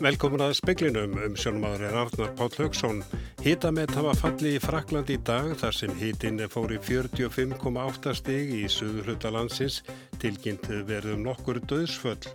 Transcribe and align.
Velkomin 0.00 0.40
að 0.40 0.54
speklinum 0.56 1.12
um 1.20 1.34
sjónumadur 1.36 1.82
er 1.84 1.96
Arnar 2.00 2.30
Páll 2.32 2.54
Högsson. 2.56 3.02
Hítamett 3.44 3.90
hafa 3.92 4.14
falli 4.16 4.54
í 4.56 4.60
Frakland 4.62 5.10
í 5.12 5.18
dag 5.28 5.50
þar 5.60 5.76
sem 5.76 5.92
hítinn 5.98 6.40
fór 6.48 6.72
í 6.72 6.78
45,8 6.80 8.14
stig 8.16 8.54
í 8.56 8.62
suðurhluta 8.72 9.28
landsins 9.34 9.82
tilkynnt 10.22 10.64
verðum 10.88 11.20
nokkur 11.26 11.60
döðsföll. 11.68 12.32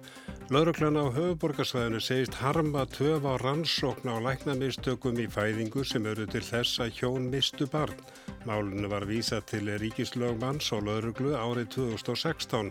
Lauruglan 0.54 1.02
á 1.02 1.10
höfuborgarsvæðinu 1.10 2.04
segist 2.06 2.38
harma 2.38 2.86
töf 2.86 3.26
á 3.26 3.34
rannsókn 3.42 4.14
á 4.14 4.22
læknamistökum 4.22 5.18
í 5.18 5.26
fæðingu 5.26 5.82
sem 5.90 6.06
eru 6.06 6.30
til 6.30 6.46
þess 6.46 6.86
að 6.86 6.94
hjón 7.00 7.32
mistu 7.34 7.66
barn. 7.66 7.98
Málinu 8.46 8.94
var 8.94 9.10
vísa 9.10 9.42
til 9.42 9.74
ríkislögmanns 9.74 10.70
og 10.78 10.86
lauruglu 10.86 11.34
árið 11.34 11.74
2016. 11.80 12.70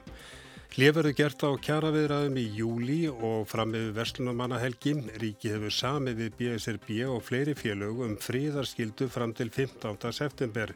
Hliðverðu 0.74 1.10
gert 1.14 1.42
á 1.46 1.54
kjaraviðraðum 1.62 2.38
í 2.40 2.42
júli 2.56 2.96
og 3.06 3.44
fram 3.46 3.70
með 3.70 3.92
Vestlunumannahelgi. 3.94 4.96
Ríki 5.22 5.52
hefur 5.52 5.70
samið 5.70 6.16
við 6.18 6.32
BSRB 6.40 6.96
og 7.12 7.20
fleiri 7.22 7.54
félög 7.54 8.00
um 8.02 8.16
fríðarskildu 8.18 9.06
fram 9.06 9.30
til 9.38 9.52
15. 9.54 10.10
september. 10.10 10.72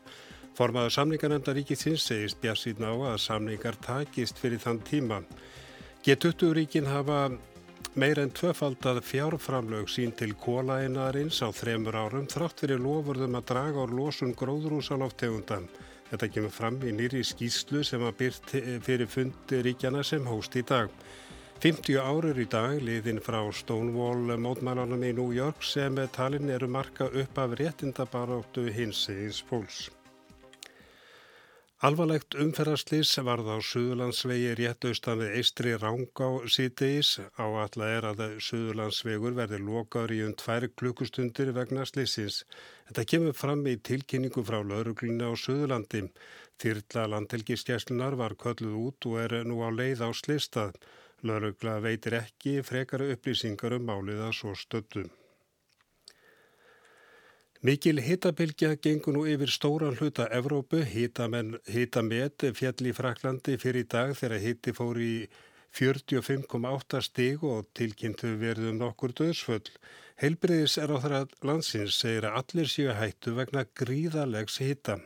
Formaður 0.55 0.95
samningarnefnda 0.95 1.57
ríkisins 1.57 2.07
segist 2.07 2.39
bjassið 2.39 2.85
ná 2.85 2.93
að 2.93 3.19
samningar 3.25 3.81
takist 3.83 4.39
fyrir 4.39 4.63
þann 4.63 4.79
tíma. 4.87 5.19
G20 6.07 6.55
ríkin 6.61 6.87
hafa 6.87 7.25
meir 7.99 8.23
en 8.23 8.31
tvöfaldað 8.31 9.03
fjárframlög 9.03 9.91
sín 9.91 10.15
til 10.15 10.37
kólaeinarins 10.39 11.43
á 11.43 11.51
þremur 11.51 11.99
árum 11.99 12.31
þrátt 12.31 12.63
fyrir 12.63 12.79
lofurðum 12.87 13.35
að 13.43 13.51
draga 13.51 13.83
á 13.83 13.87
losun 13.91 14.39
gróðrúsaloftegundan. 14.39 15.67
Þetta 16.09 16.29
kemur 16.33 16.53
fram 16.55 16.79
í 16.89 16.93
nýri 16.97 17.21
skýslu 17.27 17.83
sem 17.85 18.05
að 18.05 18.15
byrt 18.23 18.53
fyrir 18.87 19.11
fundi 19.13 19.61
ríkjana 19.67 20.05
sem 20.07 20.25
hóst 20.25 20.57
í 20.57 20.63
dag. 20.65 20.89
50 21.61 21.99
árur 21.99 22.39
í 22.39 22.47
dag 22.49 22.79
liðin 22.87 23.19
frá 23.19 23.41
Stonewall 23.53 24.39
mótmælanum 24.39 25.03
í 25.05 25.13
New 25.19 25.33
York 25.35 25.67
sem 25.67 25.99
talin 26.15 26.53
eru 26.55 26.71
marka 26.71 27.11
upp 27.11 27.45
af 27.45 27.59
réttindabaróttu 27.61 28.69
hinsegins 28.73 29.43
fólks. 29.51 29.89
Alvarlegt 31.79 32.35
umferðarslýs 32.35 33.13
varð 33.23 33.53
á 33.55 33.57
Suðurlandsvegi 33.63 34.49
rétt 34.59 34.87
austan 34.89 35.21
við 35.21 35.37
Eistri 35.39 35.75
Rángá 35.79 36.31
síðdeis. 36.51 37.11
Áallega 37.39 37.99
er 38.01 38.07
að 38.09 38.23
Suðurlandsvegur 38.43 39.37
verði 39.37 39.61
lokaður 39.63 40.15
í 40.17 40.19
um 40.27 40.33
tvær 40.41 40.67
klukkustundir 40.75 41.53
vegna 41.55 41.85
slýsins. 41.87 42.41
Þetta 42.89 43.05
kemur 43.13 43.39
fram 43.39 43.63
í 43.71 43.77
tilkynningu 43.91 44.43
frá 44.49 44.59
laurugluna 44.59 45.31
á 45.31 45.39
Suðurlandi. 45.39 46.03
Þyrla 46.59 47.07
landhelgiskeslunar 47.15 48.19
var 48.19 48.35
kölluð 48.43 48.75
út 48.83 49.11
og 49.13 49.23
er 49.23 49.39
nú 49.47 49.63
á 49.63 49.71
leið 49.71 50.03
á 50.03 50.11
slýstað. 50.11 50.75
Laurugla 51.23 51.79
veitir 51.87 52.19
ekki 52.25 52.59
frekara 52.67 53.07
upplýsingar 53.15 53.79
um 53.79 53.87
máliða 53.87 54.35
svo 54.35 54.59
stöttum. 54.59 55.07
Mikil 57.59 57.99
hitabilgja 57.99 58.77
gengur 58.79 59.17
nú 59.17 59.25
yfir 59.27 59.51
stóran 59.51 59.97
hluta 59.99 60.29
Evrópu, 60.31 60.79
hitamet 60.87 62.45
fjall 62.55 62.87
í 62.87 62.93
Fraklandi 62.95 63.57
fyrir 63.59 63.83
í 63.83 63.89
dag 63.91 64.13
þegar 64.15 64.45
hitti 64.45 64.75
fór 64.77 65.01
í 65.03 65.27
45,8 65.75 67.01
stig 67.03 67.43
og 67.43 67.67
tilkynntu 67.75 68.37
verðum 68.39 68.79
nokkur 68.79 69.11
döðsföll. 69.11 69.67
Heilbriðis 70.23 70.79
er 70.79 70.95
á 70.95 71.03
þeirra 71.03 71.25
landsins 71.43 71.99
segir 71.99 72.29
að 72.31 72.39
allir 72.45 72.71
séu 72.71 72.95
hættu 72.95 73.35
vegna 73.35 73.67
gríðalegs 73.75 74.63
hita. 74.63 75.01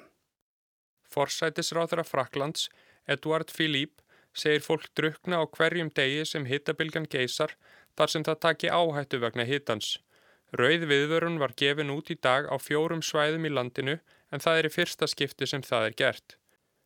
Forsætisráð 1.09 1.95
þeirra 1.95 2.05
Fraklands, 2.05 2.69
Eduard 3.09 3.49
Philippe, 3.49 4.05
segir 4.37 4.61
fólk 4.61 4.93
drukna 4.93 5.41
á 5.41 5.49
hverjum 5.49 5.89
degi 5.89 6.29
sem 6.29 6.45
hitabilgan 6.45 7.09
geysar 7.09 7.57
þar 7.97 8.13
sem 8.13 8.29
það 8.29 8.43
taki 8.45 8.69
áhættu 8.69 9.25
vegna 9.25 9.49
hitans. 9.49 9.97
Rauð 10.53 10.85
viðvörun 10.91 11.39
var 11.41 11.55
gefin 11.57 11.93
út 11.95 12.11
í 12.13 12.19
dag 12.21 12.45
á 12.45 12.57
fjórum 12.61 13.01
svæðum 13.01 13.49
í 13.49 13.53
landinu 13.53 13.97
en 14.33 14.43
það 14.45 14.59
er 14.59 14.69
í 14.69 14.73
fyrsta 14.75 15.09
skipti 15.09 15.49
sem 15.49 15.65
það 15.65 15.87
er 15.87 15.99
gert. 16.03 16.37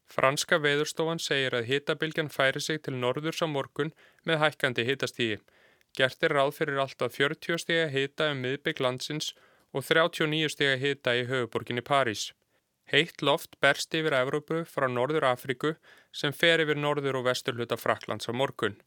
Franska 0.06 0.60
veðurstofan 0.62 1.18
segir 1.18 1.56
að 1.58 1.66
hitabilgjan 1.70 2.30
færi 2.30 2.62
sig 2.62 2.78
til 2.86 2.94
norðurs 2.94 3.42
á 3.42 3.50
morgun 3.50 3.90
með 4.22 4.38
hækkandi 4.44 4.86
hitastígi. 4.86 5.40
Gert 5.98 6.22
er 6.22 6.36
ráð 6.38 6.52
fyrir 6.60 6.78
alltaf 6.78 7.18
40 7.18 7.58
steg 7.58 7.82
að 7.88 7.94
hita 7.96 8.30
um 8.30 8.42
miðbygg 8.44 8.82
landsins 8.86 9.32
og 9.74 9.82
39 9.82 10.52
steg 10.54 10.74
að 10.76 10.84
hita 10.84 11.16
í 11.18 11.26
höfuborginni 11.26 11.82
París. 11.82 12.28
Heitt 12.86 13.22
loft 13.26 13.58
berst 13.58 13.94
yfir 13.98 14.14
Evrópu 14.14 14.62
frá 14.70 14.86
Norður 14.86 15.26
Afriku 15.32 15.74
sem 16.14 16.30
fer 16.30 16.62
yfir 16.62 16.78
norður 16.78 17.18
og 17.18 17.26
vestur 17.26 17.58
hluta 17.58 17.74
Fraklands 17.80 18.30
á 18.30 18.32
morgun. 18.32 18.78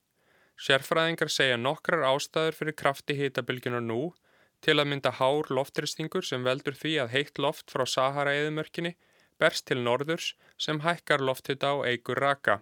Sérfræðingar 0.55 1.31
segja 1.31 1.59
nokkrar 1.59 2.05
ástæður 2.07 2.55
fyrir 2.55 2.77
krafti 2.79 3.17
hitabilgjunar 3.19 3.83
nú 3.83 4.13
Til 4.65 4.75
að 4.81 4.89
mynda 4.91 5.11
hár 5.15 5.47
loftristingur 5.55 6.25
sem 6.27 6.43
veldur 6.43 6.75
því 6.75 6.95
að 7.03 7.13
heitt 7.15 7.39
loft 7.39 7.71
frá 7.71 7.85
Sahara-eðumörkinni 7.87 8.95
berst 9.39 9.67
til 9.69 9.79
norðurs 9.85 10.33
sem 10.57 10.81
hækkar 10.83 11.23
lofthitta 11.23 11.71
og 11.77 11.85
eigur 11.87 12.19
raka. 12.19 12.59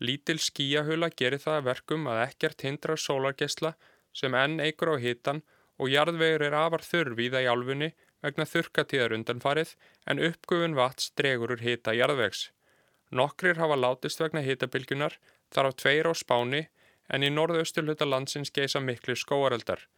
Lítil 0.00 0.40
skíahula 0.40 1.10
gerir 1.22 1.40
það 1.40 1.64
verkum 1.70 2.06
að 2.12 2.22
ekkert 2.26 2.64
hindrar 2.66 3.00
sólargesla 3.00 3.74
sem 4.12 4.36
enn 4.36 4.60
eigur 4.60 4.92
á 4.92 4.96
hitan 5.00 5.42
og 5.80 5.92
jarðvegur 5.92 6.44
er 6.48 6.56
afar 6.56 6.84
þurrvíða 6.84 7.42
í 7.44 7.48
álfunni 7.48 7.90
vegna 8.24 8.46
þurkatíðar 8.48 9.14
undanfarið 9.16 9.74
en 10.12 10.22
uppgufun 10.28 10.76
vats 10.76 11.12
dregur 11.16 11.54
úr 11.56 11.64
hita 11.64 11.94
jarðvegs. 11.96 12.50
Nokkrir 13.10 13.60
hafa 13.60 13.78
látist 13.80 14.20
vegna 14.20 14.44
hitabilgunar 14.44 15.16
þar 15.52 15.70
á 15.70 15.72
tveir 15.82 16.08
á 16.08 16.14
spáni 16.14 16.66
en 17.08 17.24
í 17.26 17.30
norðausturluta 17.32 18.06
landsins 18.06 18.52
geisa 18.54 18.80
miklu 18.80 19.16
skóareldar. 19.16 19.88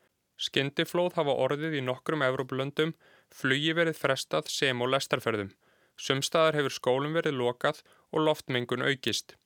Skyndiflóð 0.40 1.18
hafa 1.18 1.34
orðið 1.44 1.78
í 1.78 1.84
nokkrum 1.84 2.24
Evrópulöndum, 2.26 2.94
flugi 3.32 3.74
verið 3.76 3.98
frestað 3.98 4.50
sem 4.52 4.80
og 4.82 4.92
lestarferðum. 4.94 5.52
Sumstaðar 5.96 6.58
hefur 6.58 6.74
skólum 6.78 7.16
verið 7.18 7.38
lokað 7.38 7.82
og 8.10 8.26
loftmengun 8.26 8.84
aukist. 8.86 9.36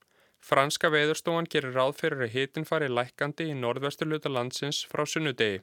Franska 0.40 0.90
veðurstofan 0.92 1.48
gerir 1.50 1.74
ráð 1.74 1.96
fyrir 2.00 2.22
að 2.26 2.34
hitin 2.36 2.68
fari 2.68 2.88
lækandi 2.88 3.48
í 3.50 3.56
norðvesturluta 3.58 4.30
landsins 4.30 4.84
frá 4.86 5.02
sunnudegi. 5.08 5.62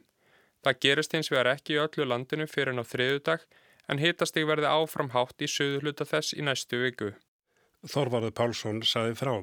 Það 0.63 0.79
gerist 0.85 1.16
eins 1.16 1.31
vegar 1.31 1.53
ekki 1.53 1.78
í 1.78 1.81
öllu 1.83 2.07
landinu 2.07 2.47
fyrir 2.47 2.73
en 2.73 2.83
á 2.83 2.85
þriðudag 2.88 3.45
en 3.91 4.00
hitastig 4.00 4.47
verði 4.47 4.69
áframhátt 4.72 5.44
í 5.44 5.50
söðuluta 5.51 6.07
þess 6.07 6.35
í 6.35 6.45
næstu 6.47 6.79
viku. 6.83 7.12
Þorvarður 7.83 8.35
Pálsson 8.38 8.83
saði 8.88 9.16
frá. 9.19 9.35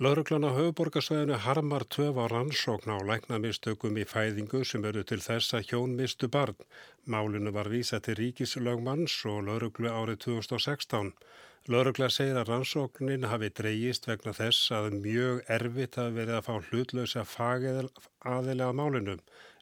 Lauruglan 0.00 0.46
á 0.48 0.56
höfuborgarsvæðinu 0.56 1.36
harmar 1.44 1.82
tvöf 1.84 2.16
á 2.16 2.24
rannsókn 2.32 2.94
á 2.96 2.98
læknamistökum 3.04 3.98
í 4.00 4.06
fæðingu 4.08 4.62
sem 4.64 4.86
eru 4.88 5.02
til 5.04 5.20
þess 5.20 5.52
að 5.58 5.66
hjón 5.68 5.92
mistu 5.98 6.30
barn. 6.32 6.56
Málinu 7.04 7.52
var 7.52 7.68
vísa 7.68 8.00
til 8.00 8.16
ríkislögmanns 8.16 9.18
og 9.28 9.44
lauruglu 9.50 9.92
árið 9.92 10.22
2016. 10.24 11.12
Laurugla 11.70 12.08
segir 12.10 12.34
að 12.40 12.48
rannsóknin 12.48 13.28
hafi 13.30 13.48
dreyjist 13.54 14.08
vegna 14.08 14.32
þess 14.34 14.72
að 14.74 14.96
mjög 15.04 15.44
erfitt 15.56 15.98
hafi 16.00 16.16
verið 16.16 16.38
að 16.40 16.46
fá 16.48 16.54
hlutlösa 16.72 17.22
fageðalega 17.22 18.72
málinu. 18.74 19.14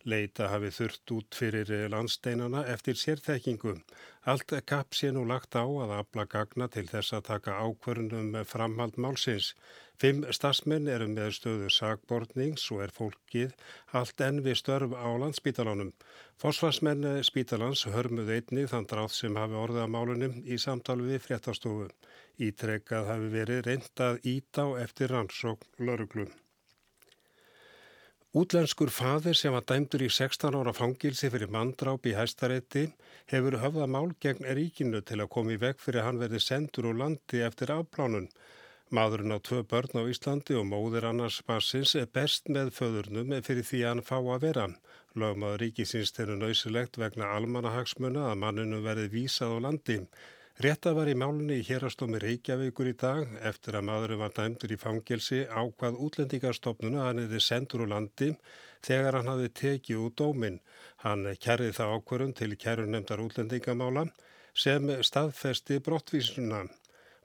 Leita 0.09 0.47
hafi 0.49 0.71
þurft 0.73 1.13
út 1.13 1.37
fyrir 1.37 1.73
landsteinana 1.93 2.63
eftir 2.73 2.97
sérþekkingu. 2.97 3.75
Allt 4.33 4.55
kapp 4.65 4.97
sé 4.97 5.11
nú 5.13 5.27
lagt 5.29 5.53
á 5.61 5.65
að 5.69 5.93
afla 5.99 6.25
gagna 6.25 6.71
til 6.73 6.87
þess 6.89 7.13
að 7.19 7.27
taka 7.29 7.59
ákvörnum 7.61 8.33
framhald 8.49 8.97
málsins. 8.97 9.53
Fimm 10.01 10.25
stafsmenn 10.33 10.89
eru 10.89 11.11
með 11.13 11.35
stöðu 11.37 11.69
sagbortnings 11.69 12.65
og 12.73 12.87
er 12.87 12.97
fólkið 12.97 13.53
allt 13.93 14.25
enn 14.25 14.41
við 14.41 14.57
störf 14.63 14.97
á 14.97 15.09
landsbítalánum. 15.21 15.93
Fosfarsmenn 16.41 17.05
spítalans 17.21 17.83
hörmuð 17.93 18.31
einni 18.33 18.63
þann 18.69 18.87
dráð 18.89 19.11
sem 19.13 19.35
hafi 19.37 19.59
orðið 19.61 19.83
að 19.83 19.91
málunum 19.93 20.37
í 20.49 20.57
samtali 20.63 21.11
við 21.11 21.19
fréttastofu. 21.27 21.89
Ítrekkað 22.47 23.11
hafi 23.11 23.27
verið 23.35 23.61
reyndað 23.67 24.21
ít 24.31 24.61
á 24.65 24.65
eftir 24.81 25.13
rannsókn 25.13 25.85
lauruglum. 25.85 26.31
Útlenskur 28.41 28.89
faðir 28.95 29.37
sem 29.37 29.53
var 29.53 29.67
dæmdur 29.69 30.07
í 30.07 30.09
16 30.17 30.57
ára 30.63 30.73
fangilsi 30.73 31.29
fyrir 31.35 31.53
manndráp 31.53 32.09
í 32.09 32.17
hæstarétti 32.17 32.87
hefur 33.35 33.59
höfða 33.61 33.91
mál 33.91 34.15
gegn 34.25 34.49
ríkinu 34.57 35.05
til 35.05 35.21
að 35.21 35.33
koma 35.37 35.59
í 35.59 35.61
veg 35.61 35.77
fyrir 35.85 36.09
hann 36.09 36.23
verði 36.25 36.41
sendur 36.41 36.89
úr 36.95 37.03
landi 37.03 37.45
eftir 37.45 37.75
afplánun. 37.77 38.31
Maðurinn 38.91 39.31
á 39.31 39.39
tvö 39.39 39.61
börn 39.71 40.01
á 40.03 40.11
Íslandi 40.11 40.57
og 40.59 40.65
móðir 40.67 41.05
annars 41.07 41.37
barsins 41.47 41.93
er 41.95 42.09
best 42.11 42.49
með 42.51 42.73
föðurnum 42.75 43.37
fyrir 43.47 43.63
því 43.69 43.83
hann 43.87 44.01
fá 44.03 44.17
að 44.19 44.41
vera. 44.45 44.65
Lögmaður 45.15 45.63
ríkisins 45.63 46.11
þeirra 46.17 46.35
nöysilegt 46.41 46.99
vegna 46.99 47.29
almanahagsmuna 47.37 48.25
að 48.33 48.41
manninu 48.43 48.81
verði 48.83 49.13
vísað 49.13 49.55
á 49.55 49.59
landi. 49.69 49.97
Rétta 50.67 50.95
var 50.99 51.13
í 51.13 51.15
málunni 51.23 51.61
í 51.61 51.69
hérastómi 51.69 52.19
Reykjavíkur 52.25 52.91
í 52.91 52.97
dag 53.05 53.31
eftir 53.53 53.79
að 53.79 53.87
maðurinn 53.93 54.23
var 54.25 54.35
dæmdur 54.41 54.75
í 54.75 54.81
fangelsi 54.83 55.45
ákvað 55.47 56.03
útlendingarstofnuna 56.09 57.07
hann 57.07 57.23
hefði 57.23 57.45
sendur 57.47 57.87
úr 57.87 57.95
landi 57.95 58.33
þegar 58.89 59.21
hann 59.21 59.31
hafði 59.37 59.55
tekið 59.63 60.03
út 60.09 60.19
dóminn. 60.19 60.59
Hann 61.07 61.31
kærði 61.39 61.71
það 61.79 61.95
ákvörðum 62.01 62.35
til 62.43 62.53
kærunemdar 62.67 63.23
útlendingamála 63.23 64.09
sem 64.67 64.91
staðfesti 65.07 65.79
brottvísuna. 65.79 66.65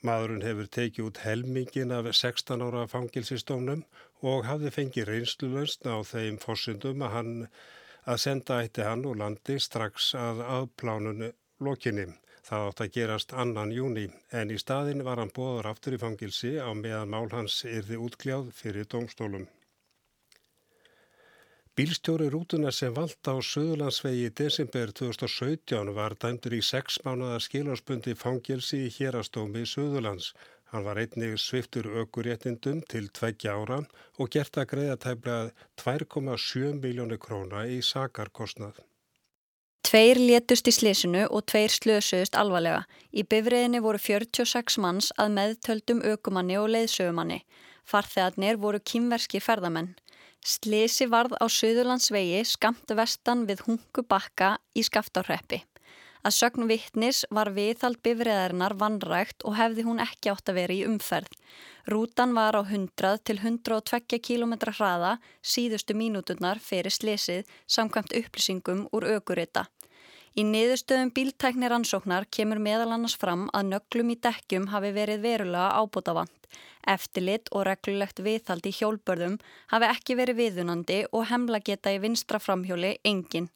Maðurinn 0.04 0.44
hefur 0.46 0.68
tekið 0.78 1.06
út 1.10 1.20
helmingin 1.24 1.94
af 1.96 2.10
16 2.12 2.64
ára 2.66 2.84
fangilsistónum 2.92 3.86
og 4.32 4.46
hafði 4.50 4.72
fengið 4.76 5.08
reynslulöst 5.10 5.88
á 5.88 5.96
þeim 6.12 6.38
fórsundum 6.44 7.06
að, 7.08 7.32
að 8.04 8.22
senda 8.26 8.60
eitti 8.62 8.86
hann 8.86 9.06
úr 9.10 9.18
landi 9.22 9.58
strax 9.60 10.14
að 10.20 10.44
aðplánun 10.58 11.32
lokinni. 11.68 12.08
Það 12.46 12.68
átt 12.70 12.82
að 12.86 12.94
gerast 13.00 13.34
annan 13.34 13.72
júni 13.74 14.06
en 14.40 14.52
í 14.54 14.58
staðin 14.62 15.06
var 15.08 15.18
hann 15.22 15.34
bóður 15.34 15.72
aftur 15.72 15.96
í 15.98 16.02
fangilsi 16.02 16.58
á 16.62 16.70
meðan 16.78 17.14
mál 17.16 17.30
hans 17.32 17.64
yrði 17.66 17.98
útkljáð 18.08 18.52
fyrir 18.60 18.86
domstólum. 18.86 19.48
Bílstjóri 21.76 22.30
rútuna 22.32 22.70
sem 22.72 22.94
vald 22.96 23.28
á 23.28 23.36
Suðurlandsvegi 23.44 24.30
í 24.30 24.34
desember 24.40 24.94
2017 24.96 25.90
var 25.98 26.14
dæmdur 26.24 26.54
í 26.56 26.62
sex 26.64 27.02
mánuða 27.04 27.42
skilásbundi 27.44 28.14
fangilsi 28.16 28.80
í 28.86 28.94
hérastómi 28.96 29.66
Suðurlands. 29.68 30.30
Hann 30.72 30.86
var 30.88 31.02
einnig 31.04 31.36
sviftur 31.36 31.90
aukuréttindum 32.00 32.80
til 32.88 33.10
tveggja 33.20 33.58
ára 33.60 33.82
og 34.16 34.32
gert 34.32 34.56
að 34.56 34.70
greiða 34.72 34.96
tæmlega 35.04 35.52
2,7 35.84 36.80
miljónu 36.80 37.20
króna 37.20 37.66
í 37.68 37.82
sakarkostnað. 37.84 38.80
Tveir 39.84 40.24
létust 40.24 40.72
í 40.72 40.76
slísinu 40.80 41.28
og 41.28 41.44
tveir 41.52 41.76
slösuðust 41.76 42.40
alvarlega. 42.40 42.86
Í 43.12 43.28
bifriðinni 43.28 43.84
voru 43.84 44.00
46 44.00 44.80
manns 44.80 45.12
að 45.20 45.36
meðtöldum 45.42 46.08
aukumanni 46.08 46.56
og 46.56 46.72
leiðsögumanni. 46.72 47.44
Farþegarnir 47.84 48.64
voru 48.64 48.80
kýmverski 48.80 49.44
ferðamenn. 49.44 49.92
Slisi 50.46 51.08
varð 51.10 51.34
á 51.42 51.50
Suðurlandsvegi 51.50 52.44
skamt 52.46 52.92
vestan 52.94 53.48
við 53.50 53.64
Hungubakka 53.66 54.52
í 54.78 54.84
Skaftárreppi. 54.86 55.64
Að 56.22 56.36
sögn 56.38 56.68
vittnis 56.70 57.24
var 57.34 57.50
viðhald 57.56 57.98
bifriðarinnar 58.06 58.76
vannrægt 58.78 59.42
og 59.42 59.58
hefði 59.58 59.88
hún 59.88 60.04
ekki 60.04 60.30
átt 60.30 60.52
að 60.54 60.60
vera 60.60 60.76
í 60.76 60.84
umferð. 60.86 61.34
Rútan 61.90 62.38
var 62.38 62.54
á 62.58 62.62
100 62.62 63.26
til 63.26 63.40
120 63.42 64.22
km 64.22 64.54
hraða 64.70 65.16
síðustu 65.42 65.98
mínúturnar 65.98 66.62
fyrir 66.62 66.94
slisið 66.94 67.50
samkvæmt 67.66 68.14
upplýsingum 68.22 68.86
úr 68.94 69.10
augurita. 69.16 69.66
Í 70.38 70.46
niðurstöðum 70.46 71.10
bíltæknir 71.16 71.74
ansóknar 71.74 72.30
kemur 72.30 72.62
meðal 72.62 72.92
annars 72.94 73.18
fram 73.18 73.48
að 73.50 73.72
nöglum 73.74 74.14
í 74.14 74.22
dekkjum 74.22 74.70
hafi 74.74 74.94
verið 74.94 75.26
verulega 75.26 75.74
ábútafant. 75.82 76.45
Eftirlit 76.96 77.52
og 77.52 77.66
reglulegt 77.70 78.22
viðhald 78.26 78.66
í 78.70 78.74
hjólbörðum 78.78 79.38
hafi 79.74 79.92
ekki 79.92 80.18
verið 80.20 80.42
viðunandi 80.42 81.04
og 81.12 81.30
hemla 81.32 81.62
geta 81.66 81.94
í 81.96 82.02
vinstra 82.04 82.42
framhjóli 82.42 82.98
engin. 83.04 83.50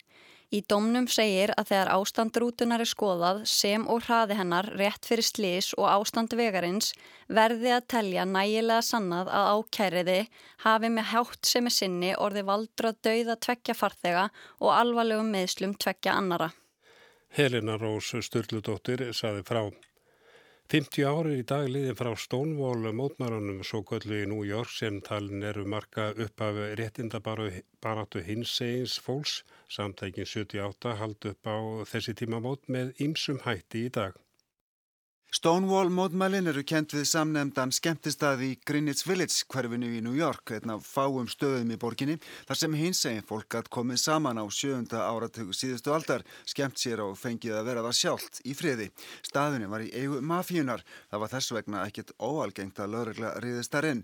Í 0.49 0.63
domnum 0.65 1.05
segir 1.05 1.51
að 1.61 1.67
þegar 1.69 1.91
ástandrútunar 1.93 2.81
er 2.81 2.89
skoðað 2.89 3.43
sem 3.51 3.83
og 3.85 4.07
hraði 4.07 4.37
hennar 4.39 4.65
rétt 4.79 5.05
fyrir 5.05 5.27
slís 5.27 5.67
og 5.77 5.85
ástand 5.91 6.33
vegarins 6.39 6.95
verði 7.27 7.75
að 7.75 7.85
telja 7.93 8.23
nægilega 8.25 8.81
sannað 8.87 9.29
að 9.29 9.49
ákæriði 9.59 10.17
hafi 10.65 10.89
með 10.95 11.11
hátt 11.11 11.51
sem 11.51 11.69
er 11.69 11.75
sinni 11.75 12.15
orði 12.17 12.43
valdra 12.47 12.95
dauða 12.97 13.35
tvekja 13.45 13.75
farþega 13.77 14.25
og 14.57 14.73
alvarlegum 14.73 15.29
meðslum 15.35 15.77
tvekja 15.77 16.17
annara. 16.17 16.49
Helena 17.37 17.77
Rós 17.77 18.09
Sturldudóttir 18.25 19.05
saði 19.13 19.45
frá. 19.45 19.67
50 20.69 21.01
árið 21.09 21.39
í 21.41 21.43
dag 21.49 21.63
liðin 21.65 21.95
frá 21.97 22.11
Stonewall 22.13 22.91
mótmárunum 22.93 23.63
svo 23.65 23.79
göllu 23.89 24.19
í 24.21 24.27
New 24.29 24.43
York 24.45 24.69
sem 24.69 24.99
talin 25.07 25.41
eru 25.51 25.63
marka 25.65 26.11
upp 26.25 26.43
af 26.45 26.59
réttindabaratu 26.77 28.21
hinsegins 28.27 28.99
fólks. 29.01 29.39
Samtækin 29.65 30.29
78 30.29 30.93
haldi 31.01 31.33
upp 31.33 31.49
á 31.49 31.57
þessi 31.89 32.13
tímamót 32.21 32.69
með 32.69 32.93
ýmsum 33.01 33.41
hætti 33.47 33.87
í 33.87 33.93
dag. 33.97 34.13
Stonewall 35.29 35.91
mótmælin 35.93 36.49
eru 36.49 36.63
kent 36.65 36.95
við 36.95 37.03
samnefndan 37.05 37.69
skemmtistað 37.69 38.39
í 38.47 38.47
Greenwich 38.65 39.03
Village 39.05 39.43
hverfinu 39.53 39.91
í 39.93 39.99
New 40.01 40.15
York, 40.17 40.55
einn 40.55 40.73
af 40.73 40.87
fáum 40.89 41.27
stöðum 41.29 41.69
í 41.69 41.77
borginni, 41.77 42.15
þar 42.49 42.57
sem 42.57 42.77
hins 42.79 43.03
eginn 43.05 43.27
fólk 43.29 43.59
hatt 43.59 43.69
komið 43.69 44.01
saman 44.01 44.41
á 44.41 44.45
sjöunda 44.49 45.03
áratöku 45.05 45.53
síðustu 45.53 45.93
aldar, 45.93 46.25
skemmt 46.49 46.81
sér 46.81 47.03
og 47.05 47.13
fengið 47.21 47.59
að 47.59 47.69
vera 47.69 47.85
það 47.85 47.99
sjálft 47.99 48.41
í 48.41 48.57
friði. 48.57 48.89
Staðunni 49.29 49.69
var 49.69 49.85
í 49.85 49.93
eigu 49.93 50.23
mafíunar, 50.25 50.81
það 51.13 51.23
var 51.23 51.33
þess 51.35 51.55
vegna 51.59 51.85
ekkit 51.85 52.15
óalgengt 52.17 52.81
að 52.81 52.93
lögregla 52.97 53.37
riðist 53.45 53.77
þar 53.77 53.91
inn. 53.91 54.03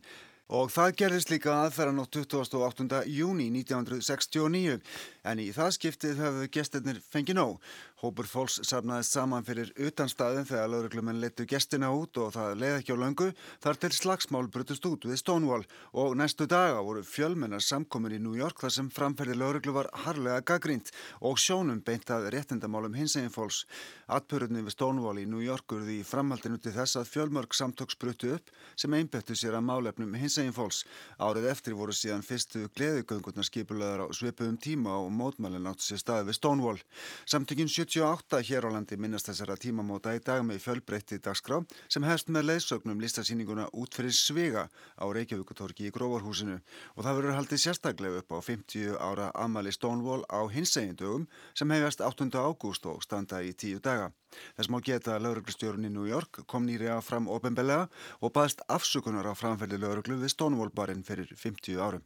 Og 0.54 0.70
það 0.70 0.92
gerðist 1.02 1.32
líka 1.34 1.56
aðferðan 1.64 2.06
á 2.06 2.06
28. 2.06 3.02
júni 3.10 3.50
1969 3.50 4.78
en 5.26 5.42
í 5.42 5.50
það 5.56 5.74
skiptið 5.80 6.22
höfðu 6.22 6.48
gestirnir 6.54 7.02
fengið 7.12 7.40
nóg. 7.40 7.60
Hópur 8.06 8.28
fólks 8.30 8.60
safnaðist 8.68 9.16
saman 9.16 9.46
fyrir 9.48 9.72
utanstaðin 9.82 10.46
þegar 10.46 10.68
lauruglumenn 10.70 11.22
letu 11.24 11.46
gestina 11.50 11.88
út 11.96 12.20
og 12.22 12.34
það 12.36 12.58
leiði 12.62 12.80
ekki 12.82 12.94
á 12.94 13.02
löngu 13.02 13.28
þar 13.64 13.80
til 13.82 13.92
slagsmál 13.96 14.50
brutust 14.54 14.86
út 14.86 15.08
við 15.10 15.18
Stonewall 15.22 15.64
og 15.98 16.14
næstu 16.20 16.46
daga 16.52 16.84
voru 16.86 17.02
fjölmennar 17.08 17.64
samkomur 17.66 18.14
í 18.14 18.20
New 18.22 18.36
York 18.38 18.62
þar 18.62 18.76
sem 18.76 18.92
framferði 18.94 19.38
lauruglu 19.40 19.74
var 19.78 19.90
harlega 20.04 20.44
gaggrínt 20.52 20.92
og 21.26 21.40
sjónum 21.42 21.82
beintað 21.88 22.28
réttindamálum 22.36 22.94
hinsegin 23.00 23.34
fólks. 23.34 23.64
Atbyrjunni 24.06 24.62
við 24.68 24.76
Stonewall 24.76 25.24
í 25.24 25.26
New 25.26 25.42
York 25.42 25.74
urði 25.74 26.02
í 26.02 26.06
framhaldinu 26.06 26.60
til 26.62 26.76
þess 26.76 27.00
að 27.00 27.10
fjölmörg 27.14 27.58
samtök 27.58 27.96
spruttu 27.96 28.36
upp 28.36 28.54
sem 28.76 28.94
einbettu 28.94 29.34
sér 29.40 29.58
að 29.58 29.66
málefnum 29.72 30.14
hinsegin 30.20 30.54
fólks. 30.54 30.84
Árið 31.18 31.50
eftir 31.56 31.80
voru 31.80 31.96
síðan 31.96 32.26
fyrstu 32.28 32.68
gleðugöngurnar 32.76 33.48
skipulaðar 33.50 34.06
á 34.06 34.08
svipum 34.14 34.60
tíma 34.62 35.00
og 35.00 35.15
mótmælinn 35.18 35.70
átt 35.70 35.84
sér 35.84 36.02
staði 36.02 36.28
við 36.30 36.38
Stonewall. 36.38 36.82
Samtökin 37.26 37.72
78 37.72 38.42
hér 38.50 38.68
á 38.68 38.70
landi 38.76 38.98
minnast 39.00 39.30
þessara 39.30 39.56
tímamóta 39.60 40.14
í 40.16 40.22
dag 40.24 40.44
með 40.48 40.62
fjölbreytti 40.66 41.22
dagskrá 41.24 41.62
sem 41.88 42.06
hefst 42.08 42.30
með 42.30 42.50
leiðsögnum 42.50 43.02
listasýninguna 43.04 43.70
út 43.74 43.96
fyrir 43.96 44.16
Svega 44.16 44.68
á 44.70 45.06
Reykjavíkutorki 45.08 45.88
í 45.90 45.94
Gróvarhúsinu 45.96 46.60
og 46.60 47.02
það 47.02 47.20
verður 47.20 47.38
haldið 47.40 47.64
sérstaklega 47.64 48.22
upp 48.22 48.36
á 48.36 48.40
50 48.50 49.00
ára 49.00 49.32
Amali 49.34 49.74
Stonewall 49.76 50.24
á 50.28 50.44
hinsegindögum 50.52 51.28
sem 51.54 51.72
hefjast 51.72 52.04
8. 52.06 52.30
ágúst 52.36 52.86
og 52.92 53.04
standa 53.04 53.42
í 53.42 53.54
tíu 53.54 53.80
daga. 53.80 54.12
Þess 54.58 54.72
má 54.72 54.82
geta 54.84 55.16
að 55.16 55.28
lauruglustjórun 55.28 55.88
í 55.88 55.94
New 55.94 56.08
York 56.10 56.44
kom 56.52 56.68
nýri 56.68 56.90
að 56.92 57.06
fram 57.08 57.30
ofinbellega 57.32 57.88
og 58.20 58.34
baðst 58.36 58.66
afsökunar 58.68 59.30
á 59.32 59.34
framferði 59.38 59.80
lauruglu 59.80 60.20
við 60.22 60.36
Stonewall 60.36 60.74
barinn 60.76 61.06
fyrir 61.08 61.32
50 61.32 61.80
árum. 61.80 62.04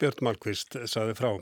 Björn 0.00 0.24
Malmqvist 0.24 0.78
saði 0.88 1.16
frá. 1.18 1.34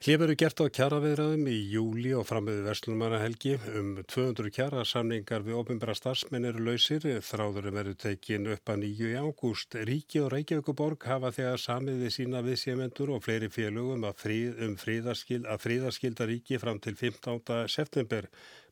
Hér 0.00 0.16
verður 0.16 0.36
gert 0.40 0.60
á 0.64 0.72
kjaraviðraðum 0.72 1.48
í 1.52 1.56
júli 1.74 2.14
og 2.16 2.22
framöðu 2.24 2.62
Vestlumarahelgi 2.64 3.50
um 3.76 3.90
200 4.08 4.48
kjara 4.56 4.80
samningar 4.88 5.42
við 5.44 5.58
ofinbæra 5.58 5.92
starfsmenn 5.98 6.48
eru 6.48 6.62
lausir. 6.64 7.04
Þráðurum 7.26 7.76
verður 7.76 7.98
tekin 8.06 8.48
upp 8.48 8.72
að 8.72 8.78
nýju 8.80 9.10
í 9.10 9.18
ágúst. 9.20 9.76
Ríki 9.90 10.22
og 10.24 10.30
Reykjavíkuborg 10.32 11.04
hafa 11.04 11.34
þegar 11.36 11.60
samiði 11.60 12.08
sína 12.14 12.40
viðsjömendur 12.46 13.12
og 13.12 13.20
fleiri 13.26 13.50
félögum 13.52 14.08
að 14.08 14.22
frið, 14.22 14.64
um 14.64 14.78
fríðaskild, 14.80 15.44
að 15.44 15.60
fríðaskilda 15.66 16.30
ríki 16.32 16.62
fram 16.64 16.80
til 16.80 16.96
15. 16.96 17.68
september. 17.68 18.30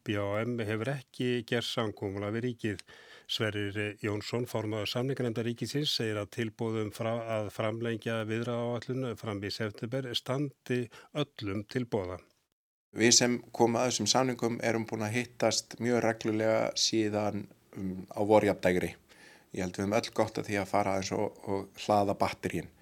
BAM 0.08 0.56
hefur 0.64 0.94
ekki 0.94 1.44
gerð 1.44 1.68
samkómula 1.74 2.32
við 2.38 2.46
ríkið. 2.48 2.88
Sverrir 3.28 3.98
Jónsson, 4.00 4.46
formadur 4.48 4.88
samningarnemnda 4.88 5.42
ríkisins, 5.44 5.90
segir 5.98 6.16
að 6.16 6.30
tilbúðum 6.32 6.88
frá 6.96 7.10
að 7.34 7.50
framlengja 7.52 8.22
viðraðáallun 8.24 9.18
fram 9.20 9.42
í 9.44 9.50
september 9.52 10.08
standi 10.16 10.78
öllum 11.12 11.60
tilbúða. 11.68 12.16
Við 12.96 13.12
sem 13.18 13.36
komum 13.52 13.76
að 13.76 13.90
þessum 13.90 14.08
samningum 14.14 14.56
erum 14.64 14.88
búin 14.88 15.04
að 15.04 15.18
hittast 15.18 15.76
mjög 15.76 16.00
reglulega 16.06 16.62
síðan 16.72 17.44
um, 17.76 18.06
á 18.16 18.20
vorjapdægri. 18.24 18.94
Ég 19.52 19.60
held 19.60 19.76
við 19.76 19.84
höfum 19.84 19.96
öll 20.00 20.12
gott 20.16 20.40
að 20.40 20.48
því 20.48 20.60
að 20.62 20.70
fara 20.72 20.96
aðeins 20.96 21.12
og, 21.18 21.42
og 21.52 21.84
hlaða 21.84 22.16
batterín. 22.16 22.72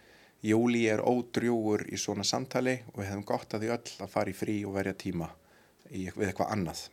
Júli 0.46 0.84
er 0.86 1.02
ódrjúur 1.02 1.88
í 1.90 1.98
svona 1.98 2.22
samtali 2.22 2.84
og 2.92 3.00
við 3.02 3.10
hefum 3.10 3.26
gott 3.26 3.58
að 3.58 3.66
því 3.66 3.74
öll 3.80 3.96
að 4.06 4.14
fara 4.14 4.30
í 4.30 4.38
frí 4.44 4.60
og 4.62 4.78
verja 4.78 4.94
tíma 4.94 5.32
í, 5.90 6.06
við 6.06 6.28
eitthvað 6.28 6.54
annað 6.54 6.86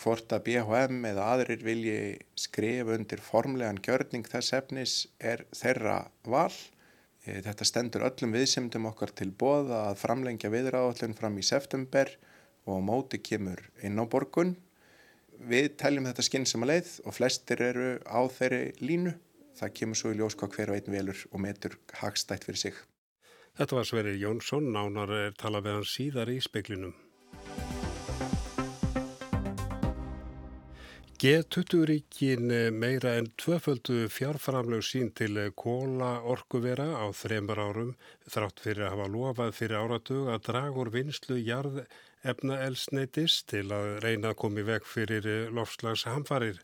hvort 0.00 0.32
að 0.34 0.44
BHM 0.48 1.04
eða 1.10 1.26
aðrir 1.34 1.64
vilji 1.64 1.98
skrifa 2.38 2.96
undir 2.98 3.22
formlegan 3.22 3.80
gjörning 3.84 4.26
þess 4.26 4.54
efnis 4.58 4.94
er 5.20 5.44
þeirra 5.54 5.98
val. 6.26 6.52
E, 7.24 7.40
þetta 7.44 7.68
stendur 7.68 8.06
öllum 8.08 8.34
viðsemdum 8.34 8.88
okkar 8.90 9.14
til 9.16 9.30
bóða 9.30 9.88
að 9.90 10.00
framlengja 10.02 10.50
viðráðallin 10.52 11.16
fram 11.18 11.38
í 11.38 11.46
september 11.46 12.10
og 12.70 12.82
móti 12.84 13.20
kemur 13.22 13.60
inn 13.84 14.00
á 14.00 14.04
borgun. 14.04 14.56
Við 15.44 15.74
teljum 15.80 16.08
þetta 16.08 16.24
skinn 16.26 16.48
sem 16.48 16.62
að 16.64 16.72
leið 16.72 16.90
og 17.04 17.16
flestir 17.16 17.62
eru 17.62 17.94
á 18.06 18.20
þeirri 18.32 18.64
línu. 18.82 19.14
Það 19.54 19.74
kemur 19.78 19.98
svo 19.98 20.10
í 20.10 20.18
ljós 20.18 20.34
hvað 20.38 20.56
hver 20.56 20.72
og 20.72 20.80
einn 20.80 20.94
velur 20.96 21.24
og 21.30 21.42
metur 21.44 21.78
hagstætt 22.00 22.46
fyrir 22.46 22.62
sig. 22.66 22.78
Þetta 23.54 23.76
var 23.78 23.86
Sverri 23.86 24.16
Jónsson, 24.18 24.72
nánar 24.74 25.12
er 25.14 25.34
talað 25.38 25.68
við 25.68 25.76
hann 25.78 25.86
síðar 25.86 26.30
í 26.32 26.40
speklinum. 26.42 26.94
G20-ríkin 31.14 32.48
meira 32.74 33.12
en 33.18 33.26
tvöföldu 33.38 34.08
fjárframlög 34.10 34.82
sín 34.82 35.12
til 35.14 35.36
kóla 35.54 36.08
orkuvera 36.32 36.86
á 36.98 37.06
þremur 37.14 37.60
árum 37.60 37.92
þrátt 38.26 38.62
fyrir 38.64 38.86
að 38.86 38.92
hafa 38.94 39.06
lofað 39.12 39.52
fyrir 39.58 39.78
áratug 39.78 40.32
að 40.34 40.42
dragur 40.48 40.90
vinslu 40.96 41.38
jarð 41.38 41.78
efna 42.32 42.58
elsneitis 42.66 43.38
til 43.46 43.68
að 43.76 44.00
reyna 44.02 44.34
að 44.34 44.40
komi 44.42 44.66
veg 44.66 44.90
fyrir 44.90 45.30
lofslagshamfarir. 45.54 46.58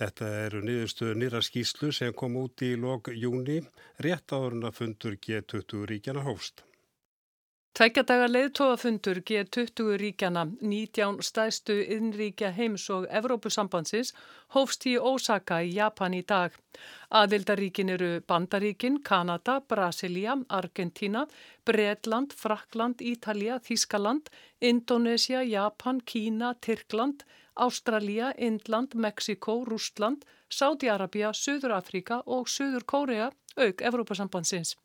Þetta 0.00 0.32
eru 0.46 0.64
niðurstöðu 0.64 1.18
nýra 1.20 1.44
skýslu 1.44 1.92
sem 1.92 2.16
kom 2.16 2.40
út 2.40 2.64
í 2.64 2.72
lok 2.80 3.12
júni, 3.12 3.60
rétt 4.00 4.32
áðurinn 4.32 4.70
að 4.70 4.78
fundur 4.80 5.20
G20 5.20 5.88
ríkjana 5.92 6.24
hófst. 6.24 6.64
Tveikjadaga 7.72 8.26
leiðtóafundur 8.28 9.22
G20 9.24 9.94
ríkjana, 9.96 10.42
19 10.60 11.22
stæstu 11.24 11.72
innríkja 11.94 12.50
heims 12.52 12.82
og 12.92 13.06
Evrópusambansins 13.08 14.10
hófst 14.52 14.84
í 14.90 14.98
Osaka 15.00 15.62
í 15.64 15.70
Japan 15.78 16.12
í 16.12 16.20
dag. 16.28 16.52
Aðildaríkin 17.16 17.94
eru 17.94 18.10
Bandaríkin, 18.28 18.98
Kanada, 19.00 19.56
Brasilia, 19.72 20.36
Argentina, 20.58 21.24
Bredland, 21.64 22.36
Frakland, 22.36 23.00
Ítalja, 23.00 23.56
Þískaland, 23.64 24.28
Indonesia, 24.60 25.40
Japan, 25.40 26.04
Kína, 26.04 26.52
Tyrkland, 26.60 27.24
Ástralja, 27.56 28.34
Indland, 28.36 28.92
Mexiko, 28.92 29.62
Rústland, 29.64 30.28
Sátiarabia, 30.52 31.32
Suður 31.32 31.78
Afrika 31.80 32.20
og 32.26 32.52
Suður 32.52 32.84
Kórea 32.84 33.32
auk 33.56 33.80
Evrópusambansins. 33.80 34.76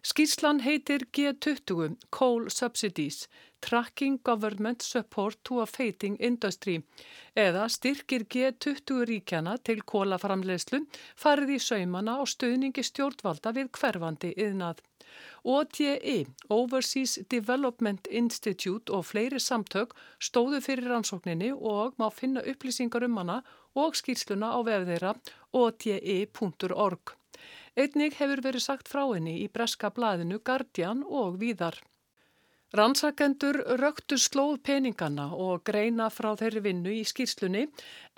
Skýrslan 0.00 0.62
heitir 0.64 1.02
G20 1.12 1.96
Coal 2.10 2.48
Subsidies 2.48 3.28
Tracking 3.60 4.18
Government 4.24 4.80
Support 4.80 5.44
to 5.44 5.60
a 5.60 5.66
Fading 5.66 6.16
Industry 6.20 6.78
eða 7.36 7.66
styrkir 7.68 8.24
G20 8.24 9.02
ríkjana 9.10 9.58
til 9.60 9.82
kólaframlegslu 9.84 10.80
farið 11.20 11.52
í 11.56 11.60
saumana 11.66 12.16
á 12.16 12.24
stöðningi 12.24 12.86
stjórnvalda 12.88 13.52
við 13.60 13.68
hverfandi 13.76 14.32
yðnað. 14.40 14.80
OTE, 15.44 16.16
Overseas 16.48 17.18
Development 17.28 18.08
Institute 18.08 18.88
og 18.96 19.04
fleiri 19.12 19.40
samtök 19.40 19.92
stóðu 20.16 20.64
fyrir 20.64 20.88
rannsókninni 20.94 21.52
og 21.52 22.00
má 22.00 22.08
finna 22.08 22.40
upplýsingar 22.40 23.04
um 23.04 23.20
hana 23.20 23.42
og 23.76 24.00
skýrsluna 24.00 24.56
á 24.56 24.58
vefðeira 24.64 25.16
ote.org. 25.52 27.19
Einnig 27.76 28.16
hefur 28.18 28.42
verið 28.42 28.66
sagt 28.66 28.90
frá 28.90 29.04
henni 29.12 29.38
í 29.44 29.48
breska 29.52 29.92
blaðinu 29.94 30.40
Guardian 30.42 31.04
og 31.06 31.38
víðar. 31.42 31.78
Rannsakendur 32.70 33.56
röktu 33.80 34.14
slóð 34.14 34.60
peningana 34.62 35.24
og 35.34 35.64
greina 35.66 36.04
frá 36.14 36.28
þeirri 36.38 36.60
vinnu 36.68 36.92
í 36.94 37.00
skýrslunni 37.02 37.64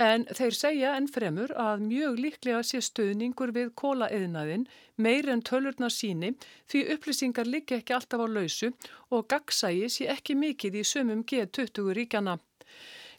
en 0.06 0.26
þeir 0.28 0.56
segja 0.58 0.90
enn 0.98 1.08
fremur 1.08 1.54
að 1.56 1.86
mjög 1.86 2.18
líklega 2.20 2.60
sé 2.68 2.82
stöðningur 2.84 3.54
við 3.56 3.70
kólaeðnaðin 3.80 4.66
meir 5.00 5.30
en 5.32 5.40
tölurna 5.40 5.88
síni 5.88 6.34
því 6.68 6.84
upplýsingar 6.96 7.48
liggi 7.48 7.78
ekki 7.78 7.96
alltaf 7.96 8.20
á 8.20 8.28
lausu 8.28 8.74
og 9.08 9.24
gagsægi 9.32 9.88
sé 9.96 10.10
ekki 10.12 10.36
mikið 10.36 10.80
í 10.82 10.84
sömum 10.84 11.24
G20 11.24 11.88
ríkjana. 12.02 12.36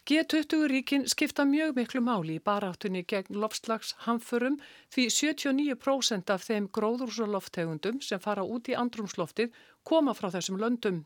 G20 0.03 0.67
ríkin 0.67 1.05
skipta 1.07 1.45
mjög 1.47 1.77
miklu 1.77 2.01
máli 2.03 2.33
í 2.35 2.41
baráttunni 2.43 3.05
gegn 3.07 3.37
lofslagshamförum 3.39 4.57
því 4.91 5.05
79% 5.17 6.33
af 6.35 6.43
þeim 6.43 6.67
gróðursloftegundum 6.75 8.01
sem 8.03 8.19
fara 8.19 8.43
út 8.43 8.67
í 8.67 8.75
andrumsloftið 8.75 9.55
koma 9.87 10.11
frá 10.17 10.27
þessum 10.33 10.59
löndum. 10.59 10.97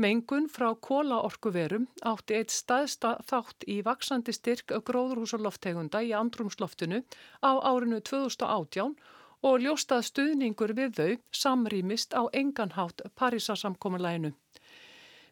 Mengun 0.00 0.48
frá 0.48 0.70
kólaorkuverum 0.88 1.84
átti 2.12 2.38
eitt 2.38 2.56
staðsta 2.56 3.18
þátt 3.28 3.68
í 3.68 3.82
vaksandi 3.84 4.32
styrk 4.32 4.72
gróðurhúsaloftegunda 4.88 6.00
í 6.08 6.16
andrumsloftinu 6.16 7.02
á 7.44 7.52
árinu 7.60 8.00
2018 8.00 8.96
og 9.44 9.60
ljóstað 9.66 10.06
stuðningur 10.08 10.72
við 10.80 10.96
þau 10.96 11.12
samrýmist 11.44 12.16
á 12.16 12.24
enganhátt 12.32 13.04
Parísasamkominlæginu. 13.20 14.32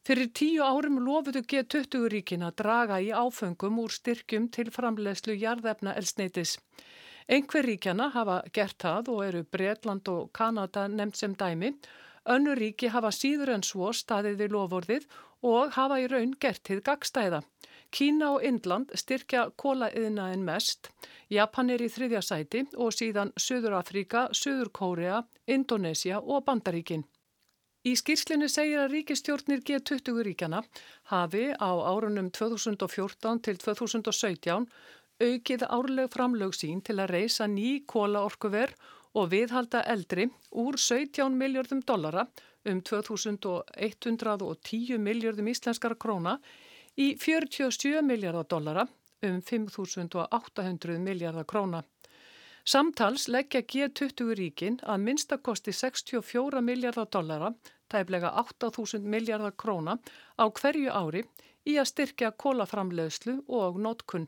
Fyrir 0.09 0.31
tíu 0.33 0.63
árum 0.65 1.03
lofuðu 1.05 1.43
G20 1.45 2.07
ríkin 2.09 2.45
að 2.47 2.55
draga 2.63 2.97
í 3.05 3.11
áfengum 3.13 3.81
úr 3.83 3.93
styrkjum 3.93 4.47
til 4.57 4.71
framlegslu 4.73 5.35
jarðefna 5.37 5.93
elsneitis. 6.01 6.55
Einhver 7.29 7.69
ríkjana 7.69 8.07
hafa 8.15 8.39
gert 8.57 8.79
það 8.81 9.11
og 9.13 9.19
eru 9.27 9.43
Breitland 9.57 10.09
og 10.09 10.31
Kanada 10.39 10.87
nefnt 10.89 11.21
sem 11.21 11.35
dæmi. 11.43 11.75
Önnu 12.25 12.55
ríki 12.57 12.89
hafa 12.95 13.11
síður 13.13 13.53
en 13.59 13.67
svo 13.71 13.91
staðið 13.93 14.41
við 14.41 14.57
lofórðið 14.57 15.05
og 15.51 15.77
hafa 15.77 16.01
í 16.01 16.09
raun 16.09 16.33
gert 16.41 16.65
til 16.65 16.81
gagstæða. 16.89 17.43
Kína 17.93 18.33
og 18.39 18.49
Indland 18.49 18.97
styrkja 18.97 19.51
kólaðinaðin 19.61 20.49
mest, 20.49 20.89
Japan 21.29 21.69
er 21.77 21.85
í 21.85 21.93
þriðja 21.93 22.25
sæti 22.25 22.65
og 22.81 22.97
síðan 22.97 23.37
Suður 23.37 23.77
Afríka, 23.83 24.31
Suður 24.33 24.73
Kórea, 24.73 25.23
Indonesia 25.45 26.25
og 26.25 26.47
Bandaríkinn. 26.49 27.05
Í 27.87 27.93
skýrslinu 27.95 28.49
segir 28.51 28.81
að 28.83 28.91
ríkistjórnir 28.97 29.61
G20 29.63 30.17
ríkjana 30.27 30.65
hafi 31.13 31.45
á 31.55 31.71
árunum 31.71 32.27
2014 32.35 33.39
til 33.47 33.57
2017 33.63 34.67
aukið 35.23 35.63
árleg 35.67 36.11
framlög 36.11 36.55
sín 36.59 36.83
til 36.83 36.99
að 36.99 37.13
reysa 37.15 37.47
ný 37.47 37.87
kólaorkuver 37.87 38.75
og 39.15 39.31
viðhalda 39.31 39.85
eldri 39.95 40.27
úr 40.63 40.75
17 40.79 41.39
miljardum 41.39 41.81
dollara 41.87 42.27
um 42.67 42.83
2110 42.83 44.99
miljardum 44.99 45.47
íslenskara 45.55 45.95
króna 45.95 46.39
í 46.99 47.15
47 47.15 48.03
miljardar 48.03 48.51
dollara 48.51 48.89
um 49.23 49.43
5800 49.43 50.99
miljardar 50.99 51.47
króna. 51.47 51.85
Samtals 52.69 53.31
leggja 53.33 53.63
G20 53.65 54.35
ríkin 54.37 54.75
að 54.85 55.05
minnstakosti 55.07 55.73
64 55.73 56.61
miljardar 56.61 57.07
dollara, 57.09 57.49
tæflega 57.89 58.35
8.000 58.43 59.07
miljardar 59.09 59.55
króna 59.57 59.95
á 60.37 60.45
hverju 60.53 60.91
ári 60.93 61.23
í 61.65 61.79
að 61.81 61.89
styrkja 61.89 62.31
kólaframlegslu 62.37 63.39
og 63.61 63.79
nótkunn. 63.81 64.27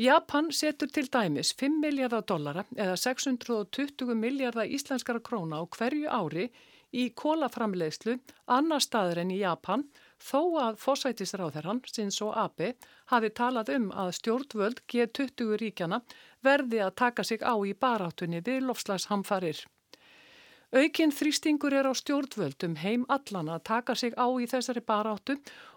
Japan 0.00 0.48
setur 0.48 0.88
til 0.88 1.10
dæmis 1.12 1.52
5 1.60 1.76
miljardar 1.82 2.24
dollara 2.24 2.64
eða 2.72 2.96
620 3.04 4.16
miljardar 4.16 4.72
íslenskara 4.78 5.20
króna 5.20 5.60
á 5.60 5.64
hverju 5.76 6.08
ári 6.08 6.48
í 6.96 7.10
kólaframlegslu 7.20 8.16
annar 8.56 8.80
staður 8.84 9.20
en 9.22 9.32
í 9.34 9.40
Japan 9.42 9.84
þó 10.22 10.40
að 10.62 10.78
fósætisráðherran, 10.80 11.82
sinns 11.84 12.20
og 12.24 12.32
AB, 12.40 12.72
hafi 13.12 13.30
talað 13.36 13.72
um 13.76 13.90
að 13.92 14.14
stjórnvöld 14.20 14.80
G20 14.88 15.56
ríkjana 15.60 16.00
verði 16.46 16.82
að 16.84 16.94
taka 17.02 17.24
sig 17.26 17.42
á 17.42 17.54
í 17.66 17.74
baráttunni 17.74 18.42
við 18.46 18.68
lofslagshamfarir. 18.68 19.64
Aukinn 20.74 21.14
þrýstingur 21.14 21.74
er 21.78 21.86
á 21.86 21.92
stjórnvöldum 21.94 22.74
heim 22.82 23.04
allan 23.08 23.52
að 23.54 23.64
taka 23.70 23.94
sig 23.94 24.16
á 24.18 24.26
í 24.34 24.48
þessari 24.50 24.82
baráttu 24.82 25.36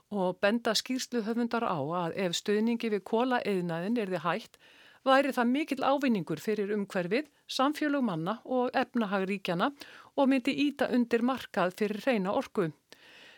og 0.09 0.39
benda 0.41 0.73
skýrslu 0.73 1.21
höfundar 1.27 1.65
á 1.65 1.77
að 1.77 2.17
ef 2.25 2.35
stöðningi 2.39 2.89
við 2.89 3.05
kóla 3.05 3.39
eðnaðin 3.45 3.99
er 4.01 4.09
þið 4.09 4.25
hægt, 4.25 4.57
væri 5.05 5.33
það 5.35 5.51
mikil 5.53 5.83
ávinningur 5.85 6.41
fyrir 6.41 6.73
umhverfið, 6.73 7.29
samfélög 7.47 8.03
manna 8.03 8.39
og 8.45 8.73
efnahagríkjana 8.73 9.69
og 10.17 10.31
myndi 10.31 10.55
íta 10.65 10.89
undir 10.89 11.21
markað 11.21 11.77
fyrir 11.77 12.01
reyna 12.07 12.33
orku. 12.33 12.71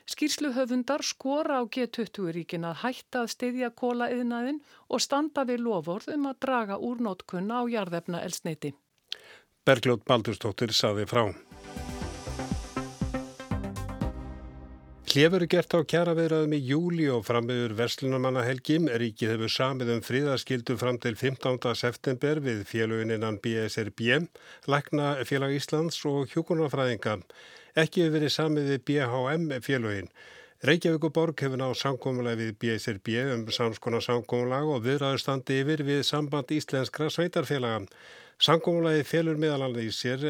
Skýrsluhöfundar 0.09 1.03
skora 1.05 1.61
á 1.61 1.63
G20 1.65 2.31
ríkin 2.35 2.65
að 2.65 2.81
hætta 2.85 3.23
að 3.23 3.31
styðja 3.35 3.69
kólaeðnaðin 3.77 4.59
og 4.89 5.03
standa 5.03 5.45
við 5.45 5.65
lofórð 5.67 6.13
um 6.15 6.27
að 6.31 6.39
draga 6.47 6.79
úr 6.81 7.03
nótkunna 7.05 7.61
á 7.61 7.63
jarðefna 7.69 8.23
elsneiti. 8.25 8.73
Bergljótt 9.65 10.05
Baldurstóttir 10.09 10.73
saði 10.73 11.05
frá. 11.05 11.29
Hlefur 15.11 15.43
er 15.43 15.49
gert 15.51 15.73
á 15.75 15.83
kjaraveiraðum 15.83 16.53
í 16.55 16.57
júli 16.69 17.09
og 17.11 17.25
frammiður 17.27 17.73
Verslunumannahelgi. 17.75 18.77
Ríkið 19.01 19.33
hefur 19.33 19.51
samið 19.51 19.89
um 19.97 20.03
fríðaskildu 20.07 20.77
fram 20.79 20.99
til 21.03 21.17
15. 21.19 21.57
september 21.75 22.39
við 22.39 22.61
félaguninnan 22.69 23.41
BSRB, 23.43 24.21
Lækna 24.71 25.09
félag 25.27 25.57
Íslands 25.57 25.99
og 26.07 26.31
Hjókunarfræðinga. 26.31 27.17
Ekki 27.75 28.05
hefur 28.05 28.15
verið 28.15 28.33
samið 28.37 28.71
við 28.71 28.85
BHM 28.87 29.51
félögin. 29.67 30.07
Reykjavíkuborg 30.63 31.43
hefur 31.43 31.59
náð 31.59 31.75
samkómulega 31.81 32.39
við 32.45 32.55
BSRB 32.63 33.15
um 33.35 33.43
samskona 33.51 33.99
samkómulag 33.99 34.71
og 34.77 34.83
viðræður 34.87 35.25
standi 35.25 35.59
yfir 35.65 35.83
við 35.91 36.05
samband 36.07 36.55
íslenskra 36.55 37.11
sveitarfélaga. 37.11 37.83
Samkómulagi 38.41 39.03
félur 39.05 39.37
meðalanlega 39.37 39.85
í 39.85 39.91
sér 39.93 40.23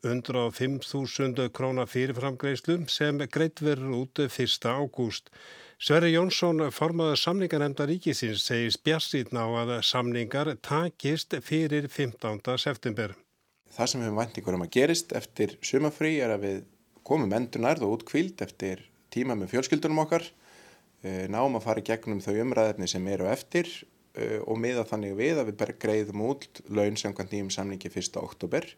105.000 0.00 1.50
krónar 1.52 1.90
fyrirframgreislu 1.92 2.78
sem 2.88 3.18
greitt 3.28 3.60
verður 3.60 3.98
út 3.98 4.22
1. 4.24 4.64
ágúst. 4.64 5.28
Sverri 5.76 6.14
Jónsson, 6.14 6.62
formaður 6.72 7.20
samningarnemnda 7.20 7.84
ríkisins, 7.90 8.46
segir 8.48 8.72
spjarsýtna 8.72 9.44
á 9.44 9.48
að 9.66 9.72
samningar 9.84 10.54
takist 10.64 11.36
fyrir 11.44 11.90
15. 11.92 12.40
september. 12.56 13.12
Það 13.76 13.92
sem 13.92 14.06
við 14.06 14.16
væntingur 14.22 14.56
um 14.56 14.64
að 14.64 14.72
gerist 14.78 15.12
eftir 15.20 15.58
sumafrí 15.60 16.14
er 16.24 16.32
að 16.38 16.48
við 16.48 16.64
komum 17.04 17.36
endur 17.36 17.66
nærð 17.66 17.84
og 17.84 17.98
útkvíld 17.98 18.40
eftir 18.48 18.80
tíma 19.12 19.36
með 19.36 19.52
fjölskyldunum 19.52 20.06
okkar, 20.06 20.24
eh, 21.04 21.28
náum 21.28 21.60
að 21.60 21.68
fara 21.68 21.84
gegnum 21.84 22.24
þau 22.24 22.32
umræðefni 22.46 22.88
sem 22.88 23.12
eru 23.12 23.28
eftir 23.28 23.68
eh, 24.14 24.38
og 24.44 24.60
miða 24.60 24.86
þannig 24.88 25.16
við 25.18 25.40
að 25.42 25.50
við 25.50 25.58
bara 25.62 25.78
greiðum 25.84 26.24
út 26.28 26.62
laun 26.68 26.96
samkvæmt 27.00 27.34
nýjum 27.34 27.52
samningi 27.54 27.90
1. 27.90 28.20
oktober. 28.22 28.68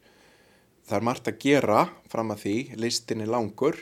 Það 0.88 0.96
er 0.98 1.06
margt 1.06 1.30
að 1.30 1.40
gera 1.44 1.82
fram 2.10 2.32
að 2.34 2.44
því, 2.44 2.56
listin 2.80 3.22
er 3.24 3.30
langur, 3.30 3.76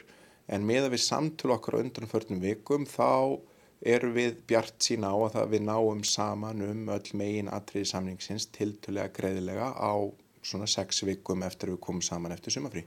en 0.48 0.66
miða 0.66 0.90
við 0.92 1.04
samtul 1.04 1.54
okkar 1.54 1.78
á 1.78 1.82
undanförnum 1.84 2.42
vikum 2.42 2.84
þá 2.88 3.38
eru 3.86 4.10
við 4.12 4.40
bjart 4.50 4.82
sína 4.82 5.12
á 5.14 5.16
að 5.28 5.52
við 5.54 5.66
náum 5.68 6.02
saman 6.04 6.64
um 6.66 6.88
öll 6.90 7.12
megin 7.14 7.50
atriði 7.52 7.92
samningsins 7.92 8.48
tiltulega 8.50 9.12
greiðilega 9.14 9.70
á 9.78 9.94
svona 10.42 10.66
sex 10.66 11.04
vikum 11.06 11.44
eftir 11.46 11.74
við 11.74 11.82
komum 11.84 12.02
saman 12.02 12.34
eftir 12.34 12.56
sumafrí. 12.56 12.84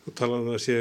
Þú 0.00 0.12
talaðum 0.16 0.54
að 0.54 0.62
sé 0.64 0.76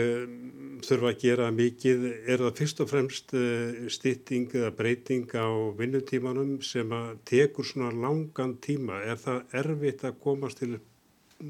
þurfa 0.85 1.09
að 1.11 1.23
gera 1.23 1.47
mikið. 1.51 2.05
Er 2.29 2.43
það 2.43 2.59
fyrst 2.61 2.83
og 2.83 2.91
fremst 2.91 3.33
eh, 3.35 3.81
stýtting 3.91 4.53
eða 4.55 4.69
breyting 4.75 5.33
á 5.35 5.49
vinnutímanum 5.75 6.59
sem 6.63 6.93
að 6.95 7.17
tekur 7.27 7.67
svona 7.67 7.91
langan 7.91 8.55
tíma? 8.63 9.01
Er 9.03 9.19
það 9.19 9.57
erfitt 9.63 10.05
að 10.07 10.21
komast 10.23 10.63
til 10.63 10.79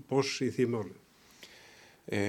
boss 0.09 0.39
í 0.45 0.49
því 0.55 0.67
máli? 0.73 0.97
E, 2.09 2.19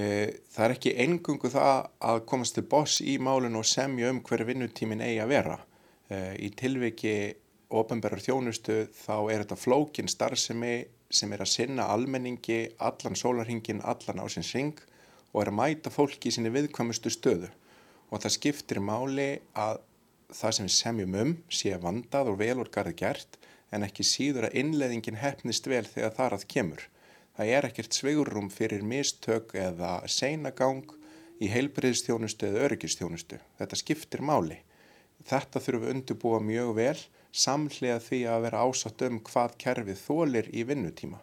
það 0.53 0.65
er 0.67 0.75
ekki 0.75 0.95
engungu 1.07 1.49
það 1.49 1.87
að 2.05 2.23
komast 2.29 2.59
til 2.59 2.67
boss 2.69 3.01
í 3.01 3.17
málinu 3.17 3.63
og 3.63 3.69
semja 3.69 4.11
um 4.13 4.21
hverju 4.25 4.51
vinnutímin 4.51 5.01
eigi 5.07 5.23
að 5.25 5.33
vera. 5.33 5.57
E, 6.13 6.19
í 6.37 6.51
tilviki 6.53 7.15
ofenberðar 7.81 8.25
þjónustu 8.27 8.83
þá 8.93 9.17
er 9.31 9.45
þetta 9.45 9.57
flókin 9.57 10.11
starfsemi 10.11 10.75
sem 11.11 11.33
er 11.33 11.43
að 11.43 11.53
sinna 11.55 11.89
almenningi 11.95 12.61
allan 12.77 13.17
sólarhingin, 13.17 13.81
allan 13.81 14.21
ásins 14.21 14.53
ring 14.53 14.77
og 15.33 15.43
er 15.43 15.51
að 15.51 15.59
mæta 15.59 15.93
fólki 15.93 16.31
í 16.31 16.35
sinni 16.35 16.53
viðkvæmustu 16.55 17.13
stöðu 17.13 17.51
og 18.11 18.23
það 18.23 18.37
skiptir 18.37 18.81
máli 18.83 19.31
að 19.55 19.83
það 20.35 20.55
sem 20.57 20.67
við 20.67 20.77
semjum 20.77 21.19
um 21.21 21.35
sé 21.61 21.75
vandað 21.83 22.33
og 22.33 22.41
velorgarði 22.41 22.95
gert 22.99 23.39
en 23.75 23.87
ekki 23.87 24.07
síður 24.07 24.49
að 24.49 24.57
innleðingin 24.63 25.21
hefnist 25.21 25.69
vel 25.71 25.85
þegar 25.87 26.17
þar 26.17 26.37
að 26.37 26.47
kemur. 26.51 26.83
Það 27.37 27.53
er 27.57 27.69
ekkert 27.69 27.97
sveigurum 27.97 28.51
fyrir 28.51 28.83
mistök 28.87 29.55
eða 29.59 29.93
seinagang 30.11 30.83
í 31.41 31.49
heilbriðstjónustu 31.51 32.51
eða 32.51 32.67
öryggistjónustu. 32.67 33.39
Þetta 33.59 33.79
skiptir 33.79 34.25
máli. 34.27 34.59
Þetta 35.27 35.63
þurfum 35.63 35.87
við 35.87 35.95
undirbúa 35.95 36.41
mjög 36.43 36.73
vel 36.81 36.99
samlega 37.31 38.01
því 38.03 38.21
að 38.27 38.47
vera 38.49 38.65
ásatt 38.67 39.05
um 39.07 39.21
hvað 39.31 39.55
kerfið 39.63 40.03
þólir 40.03 40.51
í 40.51 40.67
vinnutíma. 40.67 41.23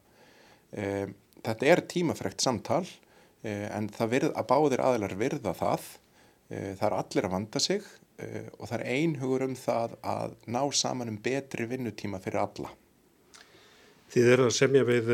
Eh, 0.71 1.11
þetta 1.43 1.67
er 1.67 1.83
tímafrekt 1.91 2.43
samtal 2.43 2.85
Eh, 2.85 3.06
en 3.45 3.89
það 3.93 4.11
virð, 4.13 4.33
að 4.33 4.49
báðir 4.49 4.83
aðlar 4.83 5.15
virða 5.19 5.53
það, 5.57 5.85
eh, 6.49 6.73
það 6.79 6.87
er 6.89 6.97
allir 6.97 7.27
að 7.27 7.35
vanda 7.35 7.61
sig 7.61 7.85
eh, 8.17 8.49
og 8.57 8.65
það 8.65 8.79
er 8.79 8.89
einhugur 8.95 9.45
um 9.45 9.55
það 9.55 9.95
að 10.01 10.35
ná 10.47 10.61
saman 10.73 11.13
um 11.13 11.21
betri 11.21 11.67
vinnutíma 11.69 12.21
fyrir 12.23 12.43
alla. 12.43 12.73
Þið 14.07 14.29
er 14.31 14.39
að 14.39 14.53
semja 14.55 14.81
við 14.87 15.09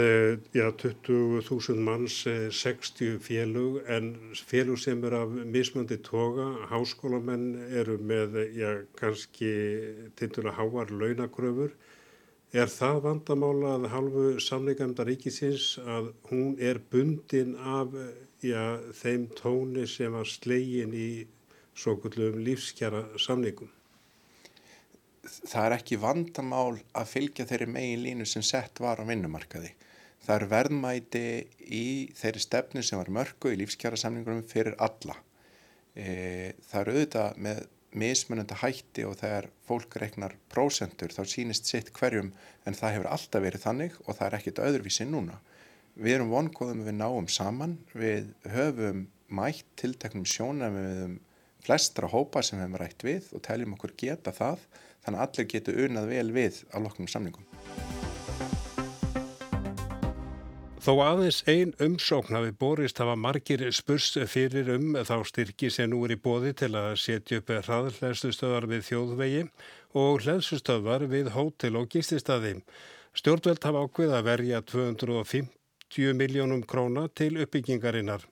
ja, 0.54 0.68
20.000 0.70 1.80
manns, 1.82 2.20
60 2.54 3.16
félug 3.26 3.80
en 3.90 4.12
félug 4.38 4.78
sem 4.78 5.02
er 5.10 5.16
af 5.18 5.32
mismöndi 5.50 5.98
toga, 6.06 6.46
háskólamenn 6.70 7.48
eru 7.74 7.98
með 7.98 8.38
ja, 8.54 8.76
kannski 9.00 9.50
tinduna 10.20 10.54
háar 10.54 10.94
launakröfur 10.94 11.74
Er 12.54 12.70
það 12.70 13.00
vandamála 13.02 13.70
að 13.80 13.86
halvu 13.90 14.24
samleikamda 14.46 15.02
ríkisins 15.08 15.72
að 15.90 16.12
hún 16.30 16.52
er 16.62 16.78
bundin 16.92 17.56
af 17.58 17.96
já, 18.46 18.78
þeim 18.94 19.24
tóni 19.40 19.88
sem 19.90 20.14
var 20.14 20.30
slegin 20.30 20.94
í 20.94 21.26
svo 21.74 21.96
gullum 22.04 22.38
lífskjara 22.46 23.08
samleikum? 23.18 23.72
Það 25.26 25.64
er 25.64 25.76
ekki 25.80 25.98
vandamál 26.04 26.78
að 26.94 27.10
fylgja 27.16 27.48
þeirri 27.50 27.72
megin 27.74 28.06
línu 28.06 28.30
sem 28.30 28.46
sett 28.46 28.84
var 28.86 29.02
á 29.02 29.04
vinnumarkaði. 29.10 29.74
Það 30.22 30.36
er 30.36 30.50
verðmæti 30.54 31.26
í 31.74 31.86
þeirri 32.22 32.44
stefnu 32.46 32.84
sem 32.86 33.02
var 33.02 33.10
mörgu 33.18 33.50
í 33.50 33.58
lífskjara 33.64 33.98
samlingunum 33.98 34.46
fyrir 34.46 34.78
alla. 34.78 35.18
E, 35.98 36.54
það 36.70 36.80
er 36.84 36.94
auðvitað 36.94 37.42
með 37.48 37.66
mismunandi 37.98 38.58
hætti 38.62 39.06
og 39.08 39.18
þegar 39.22 39.50
fólk 39.68 39.98
reknar 40.02 40.36
prósentur 40.52 41.14
þá 41.14 41.24
sínist 41.30 41.70
sitt 41.70 41.92
hverjum 41.96 42.32
en 42.66 42.78
það 42.78 42.96
hefur 42.98 43.10
alltaf 43.16 43.44
verið 43.44 43.66
þannig 43.66 43.98
og 44.06 44.18
það 44.18 44.26
er 44.28 44.38
ekkit 44.40 44.64
öðruvísi 44.68 45.08
núna. 45.10 45.40
Við 45.94 46.18
erum 46.18 46.34
vonkóðum 46.34 46.86
við 46.88 46.98
náum 46.98 47.28
saman, 47.30 47.78
við 47.94 48.32
höfum 48.50 49.06
mætt 49.34 49.68
tilteknum 49.80 50.26
sjónum 50.26 50.78
við 50.78 51.20
flestra 51.64 52.10
hópa 52.12 52.44
sem 52.44 52.60
við 52.60 52.66
hefum 52.66 52.80
rætt 52.82 53.06
við 53.08 53.30
og 53.34 53.46
teljum 53.46 53.78
okkur 53.78 53.96
geta 53.98 54.34
það 54.36 54.66
þannig 55.06 55.20
að 55.20 55.28
allir 55.28 55.52
getur 55.54 55.84
unað 55.86 56.10
vel 56.16 56.32
við 56.36 56.64
á 56.74 56.78
loknum 56.82 57.12
samlingum. 57.12 58.03
Þó 60.84 60.98
aðeins 61.00 61.38
ein 61.48 61.70
umsókn 61.80 62.36
hafi 62.36 62.52
borist 62.60 62.98
hafa 63.00 63.14
margir 63.16 63.62
spurs 63.72 64.10
fyrir 64.28 64.68
um 64.74 64.98
þá 65.08 65.14
styrki 65.30 65.70
sem 65.72 65.88
nú 65.88 66.02
er 66.04 66.12
í 66.12 66.18
bóði 66.20 66.52
til 66.60 66.74
að 66.76 66.98
setja 67.00 67.40
upp 67.40 67.54
hraðhleðslustöðar 67.56 68.68
við 68.68 68.84
þjóðvegi 68.90 69.46
og 70.02 70.26
hleðslustöðar 70.26 71.08
við 71.14 71.30
hótel 71.38 71.80
og 71.80 71.88
gististadi. 71.94 72.58
Stjórnveld 73.16 73.64
hafa 73.64 73.86
ákveð 73.88 74.18
að 74.18 74.28
verja 74.28 74.60
250 74.74 76.20
miljónum 76.20 76.68
króna 76.68 77.08
til 77.16 77.38
uppbyggingarinnar. 77.46 78.28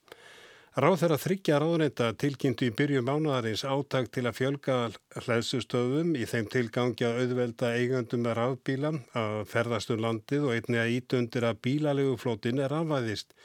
Ráð 0.71 1.01
þeirra 1.01 1.15
þryggja 1.19 1.55
ráðnenda 1.59 2.05
tilkynntu 2.15 2.67
í 2.69 2.71
byrju 2.79 3.01
mánuðarins 3.03 3.65
áttak 3.67 4.05
til 4.15 4.21
að 4.29 4.37
fjölga 4.37 4.75
hlæðsustöðum 5.17 6.13
í 6.15 6.23
þeim 6.23 6.45
tilgangi 6.53 7.03
að 7.03 7.17
auðvelda 7.25 7.71
eigandum 7.75 8.23
með 8.23 8.37
ráðbíla 8.37 8.91
að 9.19 9.35
ferðast 9.51 9.91
um 9.91 9.99
landið 10.05 10.45
og 10.47 10.53
einni 10.55 10.79
að 10.79 10.93
ítundir 10.93 11.49
að 11.49 11.59
bílalegu 11.67 12.13
flótin 12.23 12.63
er 12.63 12.71
afvæðist. 12.77 13.35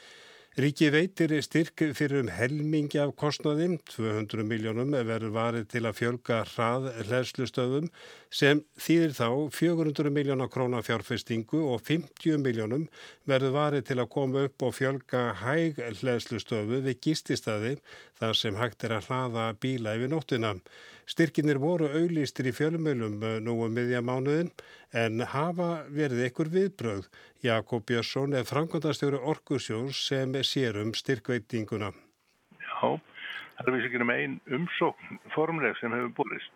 Ríki 0.57 0.87
veitir 0.89 1.29
styrk 1.45 1.83
fyrir 1.93 2.23
um 2.23 2.29
helmingi 2.33 2.97
af 2.97 3.11
kostnaðim, 3.21 3.75
200 3.91 4.41
miljónum 4.41 4.95
verður 5.05 5.35
varið 5.35 5.67
til 5.69 5.81
að 5.85 5.99
fjölga 5.99 6.39
hrað 6.49 6.87
hlæðslustöðum 7.03 7.91
sem 8.33 8.63
þýðir 8.81 9.13
þá 9.19 9.27
400 9.53 10.09
miljónar 10.15 10.49
krónar 10.49 10.81
fjárfestingu 10.87 11.61
og 11.75 11.85
50 11.85 12.41
miljónum 12.41 12.87
verður 13.29 13.53
varið 13.53 13.85
til 13.91 13.99
að 14.01 14.11
koma 14.17 14.47
upp 14.49 14.65
og 14.65 14.73
fjölga 14.79 15.23
hæg 15.43 15.77
hlæðslustöðu 16.01 16.81
við 16.89 17.03
gististadi 17.05 17.77
þar 18.17 18.41
sem 18.41 18.57
hægt 18.57 18.89
er 18.89 18.97
að 18.97 19.11
hlaða 19.11 19.51
bíla 19.61 19.93
yfir 19.99 20.09
nóttina. 20.15 20.55
Styrkinir 21.07 21.55
voru 21.63 21.87
auðlýstir 21.87 22.49
í 22.49 22.51
fjölumölum 22.51 23.21
eh, 23.23 23.37
nú 23.39 23.53
um 23.63 23.71
miðja 23.71 24.01
mánuðin 24.03 24.49
en 24.91 25.23
hafa 25.31 25.85
verið 25.87 26.25
ykkur 26.25 26.49
viðbröð. 26.51 27.05
Jakob 27.45 27.85
Björnsson 27.87 28.35
er 28.35 28.47
framkvæmdastjóri 28.49 29.21
Orkusjós 29.31 30.01
sem 30.09 30.35
sér 30.43 30.81
um 30.81 30.91
styrkveitinguna. 30.91 31.93
Já, 32.59 32.99
það 33.55 33.69
er 33.69 33.75
vissi 33.77 33.87
ekki 33.87 34.01
um 34.03 34.11
einn 34.17 34.35
umsókn 34.57 35.21
formleg 35.31 35.79
sem 35.79 35.95
hefur 35.95 36.11
búist. 36.19 36.51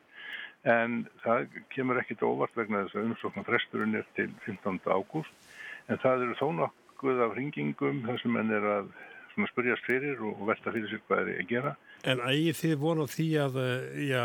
En 0.68 1.06
það 1.24 1.48
kemur 1.72 2.02
ekkit 2.04 2.26
óvart 2.28 2.60
vegna 2.60 2.84
þess 2.84 3.00
að 3.00 3.08
umsóknar 3.08 3.48
fresturinn 3.48 3.96
er 4.02 4.10
til 4.20 4.28
15. 4.44 4.82
ágúst. 4.92 5.48
En 5.88 6.02
það 6.04 6.28
eru 6.28 6.36
þó 6.42 6.52
nokkuð 6.60 7.24
af 7.24 7.40
ringingum 7.40 8.04
þar 8.04 8.20
sem 8.20 8.36
henn 8.38 8.52
er 8.60 8.68
að 8.76 8.92
spurjast 9.48 9.88
fyrir 9.88 10.20
og 10.28 10.44
velta 10.52 10.76
fyrir 10.76 10.92
sér 10.92 11.02
hvað 11.08 11.32
er 11.32 11.40
að 11.40 11.50
gera. 11.56 11.74
En 12.02 12.22
ægir 12.26 12.56
þið 12.58 12.78
vonu 12.82 13.06
því 13.10 13.28
að, 13.44 13.58
eh, 13.62 13.98
já, 14.10 14.24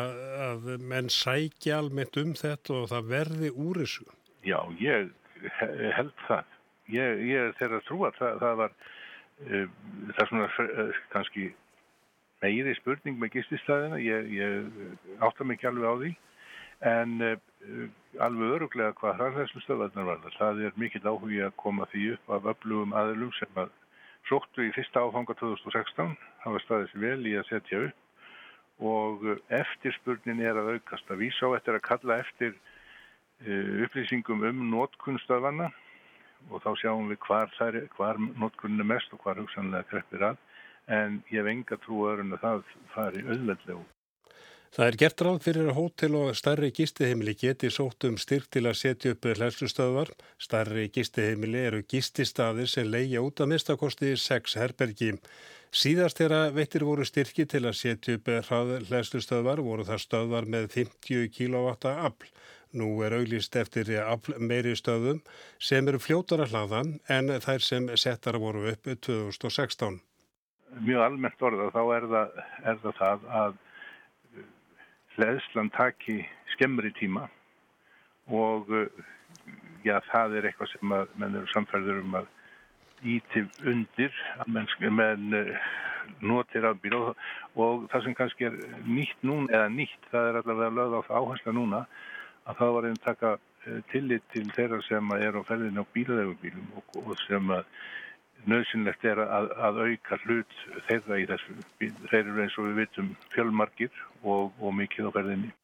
að 0.49 0.69
menn 0.81 1.11
sækja 1.13 1.81
almennt 1.83 2.17
um 2.17 2.33
þetta 2.33 2.73
og 2.73 2.87
það 2.93 3.11
verði 3.11 3.51
úr 3.53 3.81
þessu? 3.83 4.07
Já, 4.47 4.61
ég 4.81 5.11
held 5.97 6.13
það. 6.25 6.55
Ég, 6.89 7.23
ég 7.29 7.49
er 7.49 7.57
þeirra 7.59 7.81
að 7.81 7.89
trúa. 7.89 8.13
Það, 8.17 8.39
það 8.41 8.59
var, 8.63 8.77
uh, 9.45 9.67
það 10.15 10.23
er 10.23 10.31
svona 10.31 10.49
uh, 10.65 11.01
kannski 11.13 11.47
meiri 12.45 12.75
spurning 12.79 13.19
með 13.21 13.35
gististæðina. 13.37 13.99
Ég, 14.01 14.31
ég 14.39 15.21
átta 15.27 15.45
mikið 15.45 15.71
alveg 15.73 15.91
á 15.91 15.95
því. 16.01 16.13
En 16.87 17.17
uh, 17.27 17.89
alveg 18.23 18.55
öruglega 18.57 18.97
hvað 19.01 19.19
hraðhæslustöðvarnar 19.21 20.09
var 20.09 20.23
það. 20.25 20.39
Það 20.39 20.63
er 20.69 20.79
mikill 20.81 21.05
áhugi 21.11 21.43
að 21.45 21.59
koma 21.61 21.91
því 21.93 22.07
upp 22.15 22.37
af 22.39 22.49
öflugum 22.55 22.97
aðlum 22.97 23.35
sem 23.37 23.61
að 23.61 23.75
sóttu 24.29 24.67
í 24.67 24.73
fyrsta 24.75 25.05
áfanga 25.07 25.37
2016, 25.39 26.17
hafa 26.45 26.63
staðið 26.65 26.93
sér 26.93 27.05
vel 27.05 27.31
í 27.31 27.35
að 27.39 27.49
setja 27.51 27.83
upp. 27.89 28.03
Og 28.77 29.23
eftirspurnin 29.57 30.43
er 30.45 30.59
að 30.61 30.75
aukast. 30.77 31.09
Að 31.09 31.23
vísa 31.25 31.49
á 31.49 31.57
eftir 31.57 31.79
að 31.79 31.87
kalla 31.87 32.19
eftir 32.21 32.53
uh, 32.53 33.85
upplýsingum 33.87 34.45
um 34.51 34.63
nótkunnstöðvanna 34.75 35.71
og 36.51 36.63
þá 36.63 36.71
sjáum 36.83 37.09
við 37.09 37.23
hvar, 37.25 37.51
hvar 37.97 38.21
nótkunn 38.37 38.83
er 38.83 38.91
mest 38.93 39.15
og 39.17 39.25
hvar 39.25 39.41
hugsanlega 39.41 39.89
kreppir 39.89 40.29
að. 40.29 40.41
En 40.93 41.23
ég 41.33 41.41
hef 41.41 41.51
enga 41.51 41.81
trú 41.83 42.05
öðrun 42.11 42.37
að 42.37 42.45
það 42.45 42.73
fari 42.93 43.25
auðveldlega 43.25 43.81
út. 43.81 43.96
Það 44.77 44.91
er 44.91 44.97
gert 45.01 45.23
ráð 45.25 45.37
fyrir 45.41 45.69
að 45.71 45.79
hótel 45.79 46.15
og 46.19 46.35
starri 46.37 46.69
gistiheimili 46.77 47.33
geti 47.41 47.71
sótt 47.73 48.05
um 48.05 48.19
styrk 48.21 48.51
til 48.53 48.67
að 48.69 48.75
setja 48.77 49.15
upp 49.15 49.25
hlæslustöðvar. 49.31 50.11
Starri 50.37 50.91
gistiheimili 50.93 51.63
eru 51.71 51.81
gististaðir 51.89 52.69
sem 52.69 52.91
leia 52.93 53.23
út 53.25 53.41
að 53.41 53.55
mistakosti 53.55 54.13
6 54.21 54.59
herbergi. 54.61 55.15
Síðast 55.73 56.21
þegar 56.21 56.53
veitir 56.53 56.85
voru 56.85 57.09
styrki 57.09 57.49
til 57.49 57.65
að 57.65 57.79
setja 57.81 58.19
upp 58.19 58.29
hlæslustöðvar 58.91 59.65
voru 59.65 59.89
það 59.89 60.05
stöðvar 60.05 60.53
með 60.59 60.69
50 60.77 61.33
kW 61.33 61.73
afl. 61.97 62.29
Nú 62.77 62.93
er 63.01 63.17
auglist 63.17 63.57
eftir 63.57 63.97
afl 64.05 64.37
meiri 64.37 64.77
stöðum 64.77 65.25
sem 65.57 65.89
eru 65.89 66.05
fljótar 66.05 66.45
að 66.45 66.53
hlaða 66.53 66.85
en 67.17 67.39
þær 67.41 67.65
sem 67.65 67.95
settar 67.97 68.37
voru 68.37 68.69
upp 68.75 68.93
2016. 68.93 70.03
Mjög 70.85 71.01
almennt 71.01 71.41
orða 71.41 71.73
þá 71.73 71.85
er 71.97 72.11
það, 72.13 72.43
er 72.61 72.83
það, 72.83 72.99
það 73.01 73.33
að 73.41 73.63
leðslan 75.21 75.73
taki 75.77 76.21
skemmri 76.55 76.93
tíma 76.97 77.27
og 78.27 78.71
já, 79.87 80.01
það 80.11 80.39
er 80.39 80.49
eitthvað 80.49 80.73
sem 80.73 80.95
að 80.97 81.13
menn 81.21 81.39
eru 81.39 81.53
samfærður 81.53 82.03
um 82.03 82.17
að 82.21 82.31
íti 83.07 83.45
undir 83.69 84.15
að 84.41 84.53
menn, 84.57 84.71
menn 84.97 85.27
notir 86.25 86.65
rafbíl 86.65 86.95
og, 86.97 87.11
og 87.59 87.87
það 87.93 88.07
sem 88.07 88.17
kannski 88.17 88.49
er 88.49 88.57
nýtt 88.87 89.27
núna, 89.27 89.51
eða 89.53 89.73
nýtt, 89.73 90.09
það 90.13 90.31
er 90.31 90.41
allavega 90.41 90.77
lögð 90.79 90.97
á 90.97 91.01
það 91.09 91.21
áhersla 91.21 91.55
núna 91.57 91.83
að 92.47 92.59
það 92.61 92.75
var 92.77 92.89
einn 92.89 93.05
taka 93.05 93.33
eh, 93.37 93.81
tillit 93.93 94.27
til 94.33 94.47
þeirra 94.55 94.81
sem 94.87 95.15
er 95.19 95.39
á 95.39 95.43
ferðinu 95.49 95.85
á 95.85 95.93
bílaðegubílum 95.95 96.69
og, 96.79 96.99
og 97.03 97.15
sem 97.27 97.53
að 97.53 97.65
nöðsynlegt 98.45 99.05
er 99.05 99.21
að, 99.25 99.53
að 99.69 99.79
auka 99.87 100.19
hlut 100.25 100.59
þeirra 100.89 101.21
í 101.21 101.29
þessu. 101.31 101.55
Þeir 101.81 102.21
eru 102.23 102.43
eins 102.45 102.59
og 102.59 102.69
við 102.69 102.83
vitum 102.83 103.15
fjölmarkir 103.35 104.03
og, 104.23 104.53
og 104.61 104.77
mikið 104.77 105.09
á 105.09 105.11
ferðinni. 105.17 105.55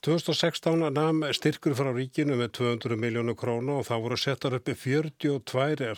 2016 0.00 0.86
namn 0.96 1.26
styrkur 1.36 1.74
frá 1.76 1.90
ríkinu 1.92 2.38
með 2.40 2.54
200 2.56 2.96
miljónu 2.96 3.34
krónu 3.36 3.74
og 3.80 3.88
þá 3.88 3.94
voru 4.00 4.16
settar 4.16 4.54
uppi 4.56 4.72
42 4.72 5.90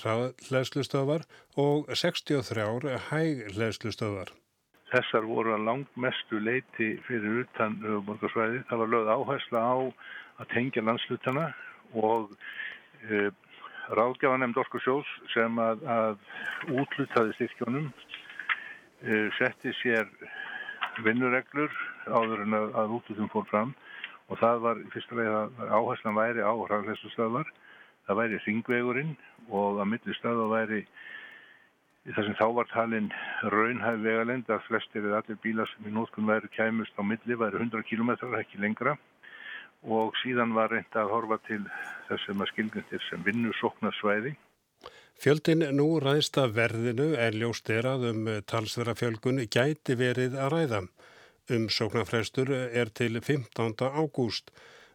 hlæslustöðvar 0.49 1.23
og 1.63 1.93
63 1.95 2.97
hæg 3.11 3.45
hlæslustöðvar. 3.55 4.33
Þessar 4.91 5.29
voru 5.29 5.55
að 5.55 5.69
langt 5.69 5.95
mestu 5.97 6.41
leiti 6.43 6.97
fyrir 7.07 7.45
utan 7.45 7.79
borgarsvæði. 8.09 8.65
Það 8.69 8.83
var 8.83 8.93
lögð 8.97 9.13
áhersla 9.15 9.63
á 9.63 9.77
að 10.43 10.51
tengja 10.51 10.83
landslutana 10.85 11.47
og 11.95 12.35
e, 13.07 13.31
ráðgjáðanemnd 13.91 14.59
Orkursjós 14.63 15.09
sem 15.33 15.59
að, 15.59 15.83
að 15.91 16.77
útlutaði 16.83 17.35
styrkjónum 17.37 17.89
e, 19.03 19.29
setti 19.39 19.75
sér 19.81 20.11
vinnureglur 21.03 21.73
áður 22.07 22.45
en 22.47 22.59
að, 22.59 22.69
að 22.83 22.95
útlutum 22.99 23.31
fór 23.33 23.49
fram. 23.51 23.75
Og 24.31 24.39
það 24.41 24.63
var 24.65 24.83
fyrstulega 24.95 25.41
að 25.49 25.73
áherslan 25.77 26.17
væri 26.17 26.45
á 26.47 26.53
hraðlæstustöðvar, 26.53 27.49
það 28.07 28.21
væri 28.23 28.43
ringvegurinn 28.47 29.17
og 29.51 29.83
að 29.83 29.91
milli 29.93 30.17
stöða 30.17 30.47
væri 30.53 30.85
þar 32.11 32.27
sem 32.27 32.39
þá 32.39 32.47
var 32.57 32.71
talin 32.73 33.11
raunhæf 33.53 34.01
vegalend 34.03 34.49
að 34.51 34.65
flestir 34.67 35.05
eða 35.07 35.21
allir 35.23 35.39
bílar 35.43 35.71
sem 35.71 35.87
í 35.87 35.93
nótkunn 35.95 36.27
væri 36.27 36.51
kæmust 36.55 36.97
á 36.99 37.03
milli 37.07 37.37
væri 37.39 37.61
100 37.63 37.85
km 37.87 38.15
ekki 38.41 38.63
lengra 38.63 38.97
og 39.83 40.17
síðan 40.23 40.55
var 40.55 40.71
reynda 40.71 41.03
að 41.03 41.13
horfa 41.15 41.39
til 41.49 41.61
þess 42.09 42.27
sem 42.27 42.43
að 42.43 42.51
skilgjöndir 42.53 43.07
sem 43.09 43.23
vinnu 43.27 43.53
sóknarsvæði. 43.61 44.35
Fjöldin 45.23 45.63
nú 45.77 45.87
ræðst 46.03 46.39
að 46.41 46.55
verðinu 46.57 47.09
er 47.15 47.35
ljóst 47.39 47.71
erað 47.71 48.09
um 48.11 48.29
talsverðafjölgun 48.51 49.45
gæti 49.47 49.95
verið 49.99 50.39
að 50.39 50.53
ræða. 50.57 50.81
Umsóknarfrestur 51.53 52.51
er 52.53 52.91
til 52.95 53.21
15. 53.21 53.75
ágúst. 53.91 54.51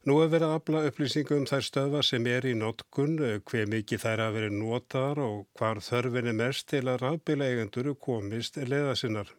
Nú 0.07 0.21
er 0.23 0.29
verið 0.31 0.47
að 0.47 0.57
afla 0.57 0.81
upplýsingu 0.87 1.35
um 1.35 1.45
þær 1.49 1.65
stöða 1.67 2.01
sem 2.05 2.27
er 2.31 2.45
í 2.47 2.53
notkun, 2.55 3.17
hver 3.43 3.65
mikið 3.67 4.03
þær 4.05 4.21
að 4.23 4.37
verið 4.37 4.53
notar 4.55 5.19
og 5.19 5.41
hvar 5.59 5.81
þörfin 5.83 6.29
er 6.31 6.37
mest 6.37 6.69
til 6.71 6.85
að 6.87 7.01
rafbíla 7.01 7.49
eigendur 7.51 7.89
komist 7.99 8.55
leða 8.55 8.95
sinnar. 8.95 9.33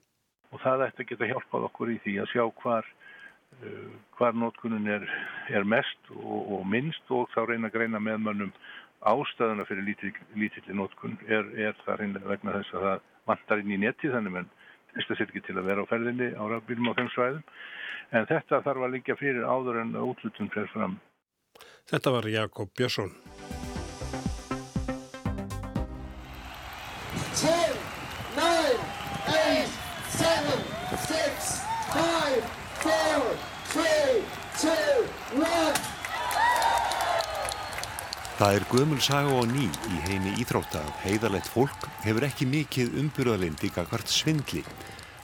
Og 0.52 0.60
það 0.60 0.84
ætti 0.88 1.06
að 1.06 1.08
geta 1.12 1.30
hjálpað 1.30 1.64
okkur 1.70 1.94
í 1.94 1.96
því 2.04 2.18
að 2.20 2.30
sjá 2.34 2.44
hvar, 2.60 2.90
hvar 4.18 4.34
notkunin 4.34 4.86
er, 4.90 5.06
er 5.48 5.64
mest 5.64 6.12
og, 6.14 6.52
og 6.58 6.66
minnst 6.66 7.10
og 7.14 7.28
þá 7.34 7.44
reyna 7.48 7.70
að 7.70 7.76
greina 7.78 8.00
með 8.02 8.22
mönnum 8.26 8.52
ástæðuna 9.08 9.66
fyrir 9.68 9.86
lítilli 9.86 10.74
notkun 10.74 11.18
er, 11.28 11.46
er 11.54 11.76
það 11.84 12.00
reynlega 12.02 12.32
vegna 12.32 12.56
þess 12.58 12.74
að 12.74 12.86
það 12.86 13.04
vantar 13.30 13.62
inn 13.62 13.74
í 13.76 13.80
netti 13.84 14.10
þannig 14.12 14.34
menn 14.34 14.50
treysta 14.92 15.18
sér 15.18 15.30
ekki 15.30 15.44
til 15.46 15.58
að 15.58 15.68
vera 15.70 15.84
á 15.86 15.90
ferðinni 15.90 16.32
á 16.34 16.42
rafbílum 16.50 16.90
á 16.90 16.98
þeim 16.98 17.12
svæðum 17.14 17.44
en 18.18 18.28
þetta 18.32 18.62
þarf 18.64 18.88
að 18.88 18.96
liggja 18.96 19.18
fyrir 19.20 19.46
áður 19.46 19.82
en 19.84 19.94
útlutun 20.00 20.50
fyrir 20.54 20.72
fram. 20.74 20.98
Þetta 21.88 22.16
var 22.16 22.28
Jakob 22.32 22.74
Björnsson. 22.76 23.14
Það 38.38 38.54
er 38.54 38.64
gömul 38.70 39.00
saga 39.02 39.30
og 39.34 39.48
ný 39.50 39.64
í 39.66 39.96
heimi 40.04 40.30
íþrótta 40.38 40.78
að 40.78 40.98
heiðalegt 41.02 41.48
fólk 41.50 41.88
hefur 42.04 42.22
ekki 42.28 42.46
mikið 42.46 42.92
umbyrðalindi 43.00 43.70
kakvart 43.74 44.12
svindli. 44.14 44.62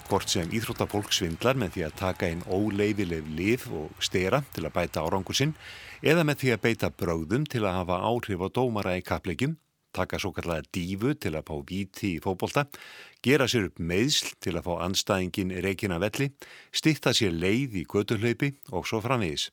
Hvort 0.09 0.33
sem 0.33 0.50
íþróttafólk 0.50 1.14
svindlar 1.14 1.55
með 1.55 1.77
því 1.77 1.85
að 1.87 1.94
taka 2.00 2.27
einn 2.27 2.42
óleifileg 2.50 3.31
lif 3.38 3.68
og 3.70 3.94
stera 4.03 4.42
til 4.50 4.66
að 4.66 4.74
bæta 4.81 5.07
árangur 5.07 5.38
sinn 5.38 5.55
eða 6.03 6.27
með 6.27 6.42
því 6.42 6.53
að 6.57 6.62
beita 6.66 6.90
bröðum 6.90 7.46
til 7.46 7.62
að 7.62 7.79
hafa 7.85 8.03
áhrif 8.03 8.42
á 8.42 8.48
dómara 8.59 8.98
í 8.98 9.07
kaplegjum, 9.07 9.55
taka 9.94 10.18
svo 10.18 10.35
kallega 10.35 10.66
dífu 10.74 11.14
til 11.14 11.37
að 11.38 11.46
fá 11.46 11.57
víti 11.70 12.16
í 12.16 12.22
fókbólta, 12.24 12.66
gera 13.22 13.46
sér 13.46 13.70
upp 13.70 13.79
meðsl 13.79 14.35
til 14.42 14.59
að 14.59 14.66
fá 14.66 14.74
anstæðingin 14.90 15.55
reikina 15.62 16.03
velli, 16.03 16.33
stýtta 16.74 17.14
sér 17.14 17.31
leið 17.31 17.79
í 17.79 17.87
göduhlaupi 17.87 18.57
og 18.74 18.90
svo 18.90 18.98
framvegis. 19.07 19.53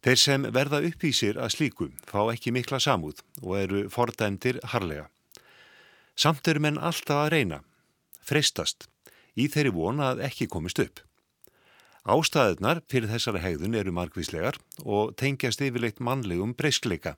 Þeir 0.00 0.20
sem 0.20 0.46
verða 0.56 0.80
upp 0.88 1.02
í 1.04 1.10
sér 1.12 1.36
að 1.44 1.52
slíku 1.56 1.90
fá 2.08 2.22
ekki 2.32 2.54
mikla 2.56 2.78
samúð 2.80 3.20
og 3.42 3.56
eru 3.58 3.82
fordæmdir 3.92 4.60
harlega. 4.72 5.10
Samt 6.16 6.48
eru 6.48 6.62
menn 6.64 6.80
alltaf 6.80 7.26
að 7.26 7.32
reyna, 7.34 7.58
freistast, 8.24 8.88
í 9.36 9.48
þeirri 9.52 9.72
vona 9.76 10.12
að 10.14 10.24
ekki 10.30 10.48
komist 10.48 10.80
upp. 10.80 11.02
Ástæðunar 12.08 12.80
fyrir 12.88 13.12
þessari 13.12 13.42
hegðun 13.44 13.76
eru 13.76 13.92
margvíslegar 13.92 14.56
og 14.84 15.12
tengjast 15.20 15.60
yfirleitt 15.60 16.00
mannlegum 16.00 16.56
breyskleika, 16.56 17.14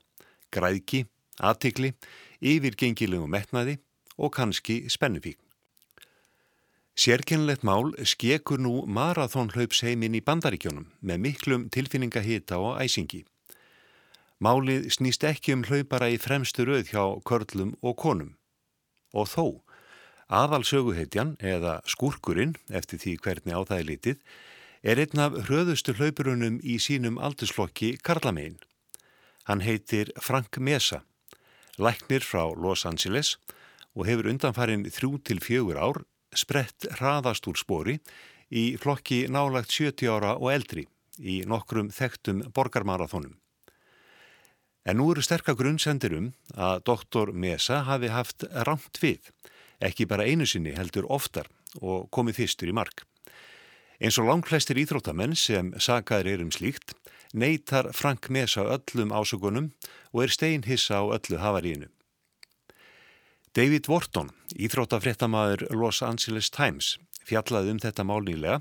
græðki, 0.51 1.05
aðtikli, 1.39 1.93
yfirgengilegum 2.43 3.31
metnaði 3.31 3.79
og 4.19 4.35
kannski 4.35 4.83
spennufík. 4.91 5.39
Sérkennlegt 6.93 7.63
mál 7.65 7.89
skekur 8.05 8.61
nú 8.61 8.83
marathónhlaupsheimin 8.85 10.13
í 10.13 10.19
bandaríkjónum 10.21 10.91
með 11.01 11.21
miklum 11.25 11.63
tilfinningahita 11.73 12.59
og 12.61 12.77
æsingi. 12.83 13.23
Málið 14.37 14.91
snýst 14.93 15.25
ekki 15.25 15.55
um 15.57 15.63
hlaupara 15.65 16.11
í 16.13 16.19
fremstu 16.21 16.67
rauð 16.69 16.91
hjá 16.93 17.03
körlum 17.25 17.73
og 17.81 17.97
konum. 17.97 18.35
Og 19.09 19.25
þó, 19.25 19.45
aðalsöguheitjan 20.29 21.33
eða 21.41 21.79
skurkurinn, 21.89 22.53
eftir 22.69 23.01
því 23.01 23.15
hvernig 23.25 23.57
á 23.57 23.61
það 23.65 23.79
er 23.79 23.89
litið, 23.89 24.21
er 24.85 25.01
einn 25.01 25.25
af 25.25 25.41
hröðustu 25.49 25.97
hlaupurunum 25.97 26.61
í 26.61 26.77
sínum 26.77 27.17
aldurslokki 27.17 27.95
Karlamein. 28.05 28.61
Hann 29.49 29.65
heitir 29.65 30.13
Frank 30.21 30.61
Mesa, 30.61 31.01
læknir 31.81 32.21
frá 32.21 32.53
Los 32.53 32.85
Angeles 32.85 33.39
og 33.97 34.05
hefur 34.05 34.29
undanfarin 34.29 34.85
þrjú 34.85 35.17
til 35.25 35.41
fjögur 35.41 35.81
ár 35.81 36.05
sprett 36.39 36.87
hraðast 36.97 37.47
úr 37.49 37.59
spori 37.59 37.97
í 38.53 38.73
flokki 38.77 39.25
nálagt 39.31 39.71
70 39.73 40.11
ára 40.13 40.35
og 40.37 40.51
eldri 40.53 40.87
í 41.19 41.41
nokkrum 41.49 41.91
þekktum 41.93 42.43
borgarmarathónum. 42.53 43.37
En 44.83 44.99
nú 44.99 45.11
eru 45.13 45.23
sterkar 45.23 45.55
grunnsendir 45.55 46.15
um 46.17 46.31
að 46.59 46.83
doktor 46.89 47.31
Mesa 47.31 47.83
hafi 47.87 48.09
haft 48.11 48.43
ramt 48.67 48.99
við, 48.99 49.29
ekki 49.79 50.07
bara 50.09 50.27
einu 50.27 50.47
sinni 50.49 50.73
heldur 50.75 51.07
oftar 51.07 51.47
og 51.79 52.09
komið 52.11 52.41
fyrstur 52.41 52.71
í 52.71 52.75
mark. 52.75 53.05
Eins 54.03 54.17
og 54.19 54.27
langflestir 54.27 54.81
íþróttamenn 54.81 55.37
sem 55.39 55.71
sagaður 55.79 56.33
er 56.33 56.43
um 56.43 56.51
slíkt, 56.51 56.97
neytar 57.33 57.93
Frank 57.95 58.27
Mesa 58.29 58.65
öllum 58.75 59.13
ásökunum 59.15 59.71
og 60.11 60.25
er 60.25 60.33
steinhissa 60.33 60.99
á 60.99 61.03
öllu 61.15 61.39
havarínu. 61.39 61.87
David 63.53 63.85
Wharton, 63.85 64.31
íþróttafréttamaður 64.57 65.67
Los 65.77 65.99
Angeles 66.01 66.47
Times, 66.49 66.95
fjallaði 67.21 67.75
um 67.75 67.81
þetta 67.83 68.01
málnýlega 68.09 68.55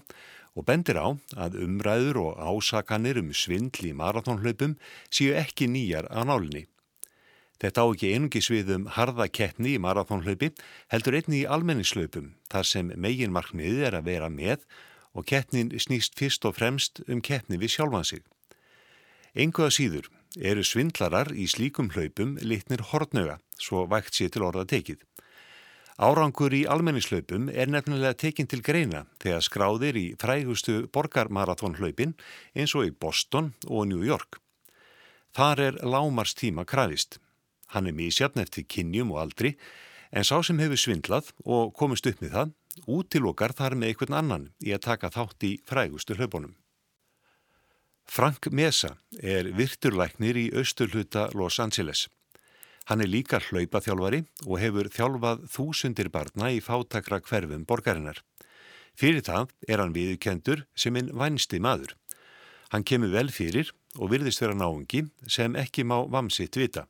og 0.52 0.66
bendir 0.68 0.98
á 1.00 1.16
að 1.32 1.56
umræður 1.64 2.18
og 2.20 2.42
ásakanir 2.44 3.22
um 3.22 3.30
svindl 3.32 3.88
í 3.88 3.94
marathónhlaupum 3.96 4.74
séu 5.08 5.32
ekki 5.32 5.70
nýjar 5.72 6.10
á 6.12 6.20
nálinni. 6.28 6.66
Þetta 7.56 7.80
á 7.80 7.86
ekki 7.88 8.12
einungi 8.12 8.44
sviðum 8.44 8.84
harðakeppni 8.92 9.78
í 9.78 9.80
marathónhlaupi 9.80 10.52
heldur 10.92 11.16
einni 11.16 11.40
í 11.40 11.48
almenningslaupum 11.48 12.34
þar 12.52 12.68
sem 12.68 12.92
meginmarkmiðið 12.92 13.88
er 13.88 13.96
að 13.96 14.10
vera 14.12 14.28
með 14.28 14.66
og 15.16 15.24
keppnin 15.24 15.72
snýst 15.80 16.20
fyrst 16.20 16.44
og 16.44 16.58
fremst 16.60 17.00
um 17.08 17.24
keppni 17.24 17.56
við 17.56 17.78
sjálfansig. 17.78 18.26
Enguða 19.32 19.72
síður 19.72 20.12
eru 20.40 20.64
svindlarar 20.64 21.32
í 21.34 21.46
slíkum 21.50 21.90
hlaupum 21.92 22.36
litnir 22.40 22.82
hortnöga 22.92 23.38
svo 23.60 23.86
vægt 23.90 24.16
sé 24.16 24.28
til 24.32 24.44
orða 24.46 24.64
tekið. 24.68 25.02
Árangur 26.02 26.54
í 26.56 26.62
almenningslaupum 26.66 27.50
er 27.52 27.68
nefnilega 27.70 28.16
tekinn 28.24 28.48
til 28.48 28.62
greina 28.64 29.04
þegar 29.22 29.44
skráðir 29.44 29.98
í 30.00 30.06
frægustu 30.18 30.86
borgarmarathónhlaupin 30.94 32.16
eins 32.56 32.74
og 32.74 32.88
í 32.88 32.94
Boston 32.96 33.52
og 33.68 33.86
New 33.90 34.02
York. 34.06 34.40
Þar 35.36 35.60
er 35.66 35.78
lámars 35.84 36.34
tíma 36.34 36.64
krafist. 36.64 37.20
Hann 37.72 37.86
er 37.86 37.96
mísjarn 37.96 38.40
eftir 38.40 38.64
kynjum 38.68 39.12
og 39.12 39.22
aldri 39.26 39.54
en 40.12 40.24
sá 40.24 40.40
sem 40.44 40.58
hefur 40.60 40.80
svindlað 40.80 41.30
og 41.44 41.72
komist 41.76 42.08
upp 42.08 42.24
með 42.24 42.34
það 42.36 42.56
útilokar 42.88 43.52
þar 43.56 43.76
með 43.76 43.92
einhvern 43.92 44.18
annan 44.18 44.50
í 44.64 44.72
að 44.72 44.84
taka 44.88 45.12
þátt 45.12 45.44
í 45.48 45.52
frægustu 45.68 46.16
hlaupunum. 46.16 46.56
Frank 48.12 48.50
Mesa 48.52 48.90
er 49.24 49.46
virturlæknir 49.56 50.36
í 50.36 50.42
austurluta 50.60 51.30
Los 51.32 51.56
Angeles. 51.62 52.10
Hann 52.84 53.00
er 53.00 53.08
líka 53.08 53.38
hlaupaþjálfari 53.40 54.18
og 54.44 54.58
hefur 54.60 54.90
þjálfað 54.92 55.46
þúsundir 55.54 56.10
barna 56.12 56.50
í 56.52 56.58
fátakra 56.60 57.22
hverfum 57.24 57.62
borgarinnar. 57.64 58.18
Fyrir 59.00 59.24
það 59.24 59.54
er 59.64 59.80
hann 59.80 59.94
viðkendur 59.96 60.66
sem 60.76 60.98
einn 61.00 61.08
vænsti 61.16 61.56
maður. 61.64 61.94
Hann 62.74 62.84
kemur 62.84 63.14
vel 63.14 63.32
fyrir 63.32 63.70
og 63.96 64.12
virðist 64.12 64.44
vera 64.44 64.58
náungi 64.60 65.06
sem 65.24 65.56
ekki 65.56 65.86
má 65.88 65.96
vamsitt 66.04 66.60
vita. 66.60 66.84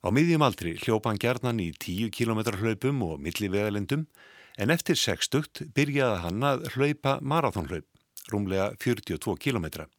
Á 0.00 0.08
miðjum 0.08 0.46
aldri 0.48 0.78
hljópa 0.80 1.12
hann 1.12 1.20
gerðnan 1.20 1.60
í 1.60 1.74
10 1.76 2.08
km 2.16 2.40
hlaupum 2.56 3.04
og 3.04 3.20
millivegalendum 3.20 4.08
en 4.56 4.72
eftir 4.72 4.96
60 4.96 5.68
byrjaði 5.76 6.24
hann 6.24 6.40
að 6.54 6.70
hlaupa 6.72 7.18
marathónhlaup, 7.20 7.84
rúmlega 8.32 8.72
42 8.80 9.36
km. 9.44 9.92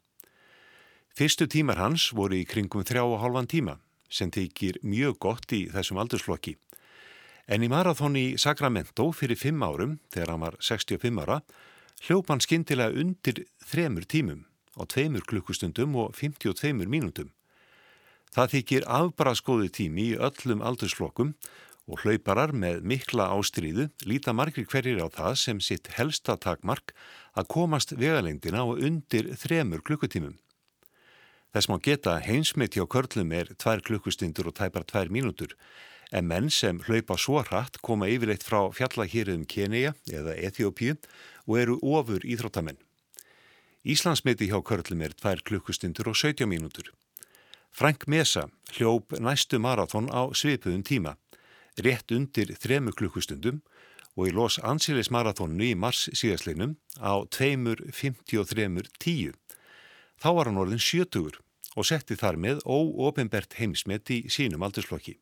Fyrstu 1.18 1.48
tímar 1.50 1.80
hans 1.82 2.12
voru 2.14 2.36
í 2.38 2.44
kringum 2.46 2.84
þrjá 2.86 3.02
og 3.02 3.16
hálfan 3.24 3.48
tíma 3.50 3.74
sem 4.06 4.30
þykir 4.30 4.76
mjög 4.86 5.16
gott 5.26 5.56
í 5.56 5.64
þessum 5.74 5.98
aldurslokki. 6.04 6.54
En 7.50 7.66
í 7.66 7.70
marathón 7.74 8.20
í 8.20 8.36
Sacramento 8.38 9.08
fyrir 9.18 9.40
fimm 9.42 9.66
árum, 9.66 9.96
þegar 10.14 10.34
hann 10.36 10.46
var 10.46 10.60
65 10.62 11.24
ára, 11.26 11.40
hljóp 12.06 12.30
hann 12.30 12.46
skindilega 12.46 12.94
undir 13.02 13.48
þremur 13.66 14.06
tímum 14.06 14.46
á 14.78 14.86
tveimur 14.86 15.26
klukkustundum 15.26 15.98
og 15.98 16.14
52 16.22 16.86
mínútum. 16.86 17.34
Það 18.30 18.54
þykir 18.54 18.90
afbraðskóðu 19.02 19.74
tími 19.74 20.12
í 20.12 20.18
öllum 20.22 20.62
aldurslokkum 20.62 21.34
og 21.90 22.04
hlauparar 22.06 22.54
með 22.54 22.84
mikla 22.86 23.32
ástríðu 23.34 23.90
líta 24.06 24.38
margir 24.38 24.70
hverjir 24.70 25.02
á 25.02 25.10
það 25.10 25.40
sem 25.50 25.66
sitt 25.66 25.96
helsta 25.98 26.38
takmark 26.38 26.94
að 27.34 27.56
komast 27.58 27.98
vegalengdina 27.98 28.68
og 28.70 28.86
undir 28.86 29.34
þremur 29.34 29.82
klukkutímum. 29.82 30.38
Þess 31.58 31.72
má 31.74 31.80
geta 31.82 32.12
heimsmitt 32.22 32.76
hjá 32.78 32.84
körlum 32.86 33.32
er 33.34 33.48
tvær 33.58 33.82
klukkustundur 33.82 34.46
og 34.52 34.54
tæpar 34.60 34.84
tvær 34.86 35.10
mínútur 35.10 35.56
en 36.14 36.28
menn 36.30 36.52
sem 36.54 36.78
hlaupa 36.86 37.18
svo 37.18 37.42
hratt 37.42 37.82
koma 37.82 38.06
yfirleitt 38.14 38.46
frá 38.46 38.70
fjallahýriðum 38.78 39.50
Kenia 39.50 39.98
eða 40.06 40.38
Eþjópíu 40.38 41.02
og 41.50 41.58
eru 41.58 41.82
ofur 41.82 42.22
íþróttamenn. 42.22 42.78
Íslandsmiti 43.82 44.46
hjá 44.52 44.62
körlum 44.62 45.02
er 45.02 45.18
tvær 45.18 45.42
klukkustundur 45.50 46.14
og 46.14 46.18
17 46.22 46.46
mínútur. 46.46 46.94
Frank 47.74 48.06
Mesa 48.06 48.54
hljóp 48.76 49.18
næstu 49.18 49.58
marathón 49.58 50.14
á 50.14 50.30
svipuðum 50.38 50.86
tíma, 50.86 51.18
rétt 51.82 52.14
undir 52.14 52.54
þremu 52.54 52.94
klukkustundum 52.94 53.66
og 54.14 54.30
í 54.30 54.32
Los 54.38 54.62
Angeles 54.62 55.10
marathónu 55.10 55.66
í 55.72 55.74
mars 55.74 56.06
síðastleinum 56.14 56.78
á 57.02 57.26
2.53.10. 57.34 59.34
Þá 60.22 60.30
var 60.38 60.54
hann 60.54 60.62
orðin 60.62 60.82
sjötugur 60.82 61.42
og 61.78 61.86
setti 61.86 62.18
þar 62.18 62.40
með 62.42 62.64
óopenbert 62.66 63.56
heimsmet 63.60 64.10
í 64.10 64.24
sínum 64.34 64.66
aldursflokki. 64.66 65.18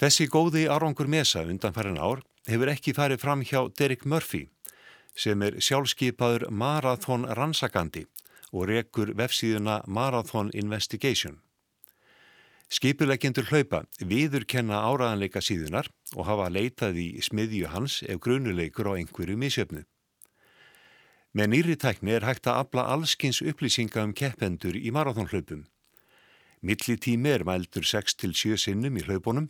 Þessi 0.00 0.30
góði 0.32 0.64
árangur 0.72 1.10
mesa 1.12 1.44
undanfærin 1.44 2.00
ár 2.00 2.22
hefur 2.48 2.72
ekki 2.72 2.96
farið 2.96 3.20
fram 3.20 3.44
hjá 3.44 3.66
Derek 3.76 4.06
Murphy 4.08 4.46
sem 5.12 5.42
er 5.44 5.58
sjálfskeipaður 5.60 6.46
Marathon 6.48 7.26
rannsakandi 7.36 8.06
og 8.50 8.70
rekur 8.70 9.12
vefsíðuna 9.18 9.82
Marathon 9.86 10.48
Investigation. 10.56 11.36
Skipuleggjendur 12.70 13.48
hlaupa 13.50 13.82
viður 14.00 14.46
kenna 14.46 14.80
áraðanleika 14.86 15.42
síðunar 15.42 15.90
og 16.14 16.26
hafa 16.28 16.48
leitað 16.54 17.00
í 17.02 17.08
smiðju 17.26 17.70
hans 17.72 18.00
ef 18.06 18.20
grunuleikur 18.22 18.88
á 18.88 18.96
einhverju 18.96 19.36
misjöfnu. 19.36 19.82
Með 21.30 21.46
nýri 21.52 21.76
tækni 21.78 22.16
er 22.16 22.24
hægt 22.26 22.48
að 22.50 22.64
afla 22.64 22.88
allskins 22.90 23.38
upplýsinga 23.46 24.02
um 24.02 24.14
keppendur 24.18 24.74
í 24.74 24.90
marathónhlaupum. 24.90 25.68
Millitími 26.66 27.30
er 27.30 27.44
mældur 27.46 27.86
6-7 27.86 28.56
sinnum 28.58 28.98
í 28.98 29.04
hlaupunum 29.06 29.46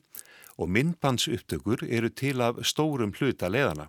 og 0.60 0.68
myndbandsupptökur 0.68 1.86
eru 1.88 2.10
til 2.12 2.44
af 2.44 2.60
stórum 2.68 3.14
hluta 3.16 3.48
leðana. 3.48 3.88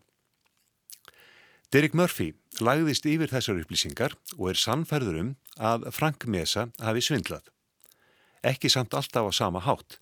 Derek 1.71 1.93
Murphy 1.93 2.31
lagðist 2.63 3.05
yfir 3.11 3.31
þessar 3.31 3.59
upplýsingar 3.59 4.15
og 4.37 4.53
er 4.53 4.63
sannferður 4.63 5.19
um 5.19 5.35
að 5.59 5.91
Frank 5.91 6.25
Mesa 6.31 6.69
hafi 6.79 7.03
svindlað. 7.03 7.43
Ekki 8.39 8.71
samt 8.71 8.95
alltaf 8.95 9.27
á 9.27 9.31
sama 9.35 9.59
hátt. 9.67 9.99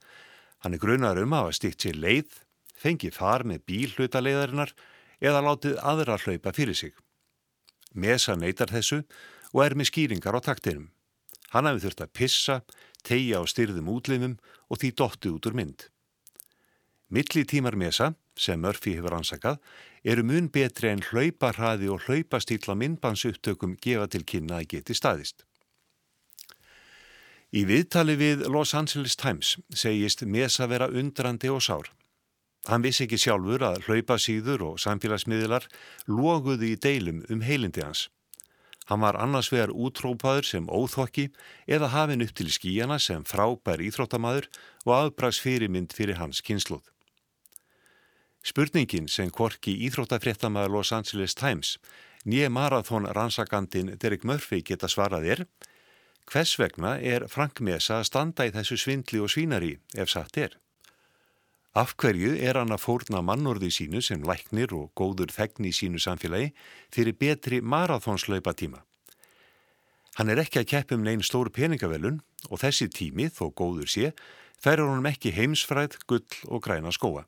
Hann 0.62 0.78
er 0.78 0.82
grunar 0.82 1.18
um 1.18 1.34
að 1.34 1.48
hafa 1.48 1.58
stíkt 1.58 1.84
sér 1.84 1.98
leið, 1.98 2.30
fengið 2.78 3.18
far 3.18 3.44
með 3.50 3.66
bíl 3.66 3.92
hluta 3.98 4.22
leðarinnar 4.22 4.78
eða 5.20 5.46
látið 5.50 5.82
aðra 5.82 6.22
hlaupa 6.22 6.54
fyrir 6.54 6.78
sig. 6.78 6.94
Mesa 7.94 8.36
neytar 8.36 8.72
þessu 8.72 9.04
og 9.54 9.64
er 9.66 9.76
með 9.76 9.90
skýringar 9.92 10.38
á 10.38 10.42
taktinum. 10.46 10.90
Hann 11.54 11.66
hafi 11.66 11.82
þurft 11.86 12.04
að 12.06 12.14
pissa, 12.14 12.58
tegja 13.04 13.42
á 13.42 13.44
styrðum 13.50 13.90
útlimum 13.90 14.38
og 14.70 14.82
því 14.82 14.92
dotti 15.02 15.32
út 15.34 15.50
úr 15.50 15.58
mynd. 15.58 15.88
Milli 17.10 17.42
tímar 17.50 17.74
Mesa, 17.74 18.14
sem 18.38 18.62
Murphy 18.62 18.94
hefur 19.00 19.16
ansakað, 19.18 19.58
eru 20.06 20.24
mun 20.24 20.48
betri 20.54 20.92
en 20.94 21.02
hlauparhaði 21.10 21.90
og 21.90 22.06
hlaupastýtla 22.06 22.78
myndbansuptökum 22.78 23.76
gefa 23.82 24.06
til 24.14 24.24
kynna 24.24 24.62
að 24.62 24.76
geti 24.76 24.96
staðist. 24.96 25.44
Í 27.50 27.66
viðtali 27.66 28.14
við 28.14 28.46
Los 28.54 28.76
Angeles 28.78 29.18
Times 29.18 29.56
segist 29.74 30.22
Mesa 30.22 30.70
vera 30.70 30.86
undrandi 30.94 31.50
og 31.50 31.64
sár. 31.66 31.90
Hann 32.68 32.84
vissi 32.84 33.06
ekki 33.06 33.18
sjálfur 33.22 33.64
að 33.64 33.84
hlaupasýður 33.88 34.66
og 34.74 34.80
samfélagsmiðlar 34.84 35.68
loguði 36.12 36.74
í 36.74 36.80
deilum 36.84 37.24
um 37.32 37.44
heilindi 37.46 37.86
hans. 37.86 38.10
Hann 38.90 39.04
var 39.06 39.20
annars 39.22 39.52
vegar 39.54 39.70
útrópaður 39.70 40.48
sem 40.50 40.68
óþokki 40.68 41.28
eða 41.70 41.92
hafinn 41.94 42.26
upp 42.26 42.34
til 42.36 42.50
skíjana 42.50 42.98
sem 43.00 43.24
frábær 43.24 43.84
íþróttamaður 43.86 44.50
og 44.88 44.94
afbrags 44.96 45.40
fyrirmynd 45.44 45.94
fyrir 45.94 46.18
hans 46.18 46.42
kynsluð. 46.42 46.82
Spurningin 48.42 49.08
sem 49.08 49.30
korki 49.30 49.76
íþróttafréttamaður 49.88 50.74
Los 50.74 50.92
Angeles 50.96 51.36
Times 51.38 51.78
nýje 52.26 52.50
marathón 52.50 53.06
rannsakandin 53.14 53.94
Derek 54.02 54.26
Murphy 54.26 54.64
geta 54.66 54.90
svarað 54.90 55.28
er 55.36 55.46
hvers 56.30 56.56
vegna 56.60 56.98
er 56.98 57.28
Frank 57.28 57.62
Mesa 57.62 58.00
að 58.00 58.10
standa 58.10 58.48
í 58.50 58.54
þessu 58.54 58.78
svindli 58.78 59.22
og 59.22 59.30
svínari 59.34 59.76
ef 59.96 60.10
satt 60.10 60.38
er. 60.38 60.58
Af 61.78 61.94
hverju 62.02 62.34
er 62.42 62.58
hann 62.58 62.74
að 62.74 62.82
fórna 62.82 63.22
mannorði 63.22 63.70
sínu 63.70 64.02
sem 64.02 64.24
læknir 64.26 64.72
og 64.74 64.90
góður 64.98 65.30
þegni 65.30 65.70
í 65.70 65.76
sínu 65.76 66.02
samfélagi 66.02 66.50
fyrir 66.90 67.14
betri 67.14 67.60
marathónslaupa 67.62 68.56
tíma? 68.58 68.82
Hann 70.18 70.34
er 70.34 70.42
ekki 70.42 70.64
að 70.64 70.72
keppum 70.72 71.04
neyn 71.06 71.22
stór 71.22 71.52
peningavelun 71.54 72.24
og 72.50 72.62
þessi 72.64 72.90
tími, 72.90 73.30
þó 73.30 73.54
góður 73.54 73.88
sé, 73.88 74.14
færur 74.58 74.90
honum 74.90 75.06
ekki 75.08 75.32
heimsfræð, 75.32 76.00
gull 76.10 76.26
og 76.50 76.64
græna 76.66 76.92
skóa. 76.92 77.28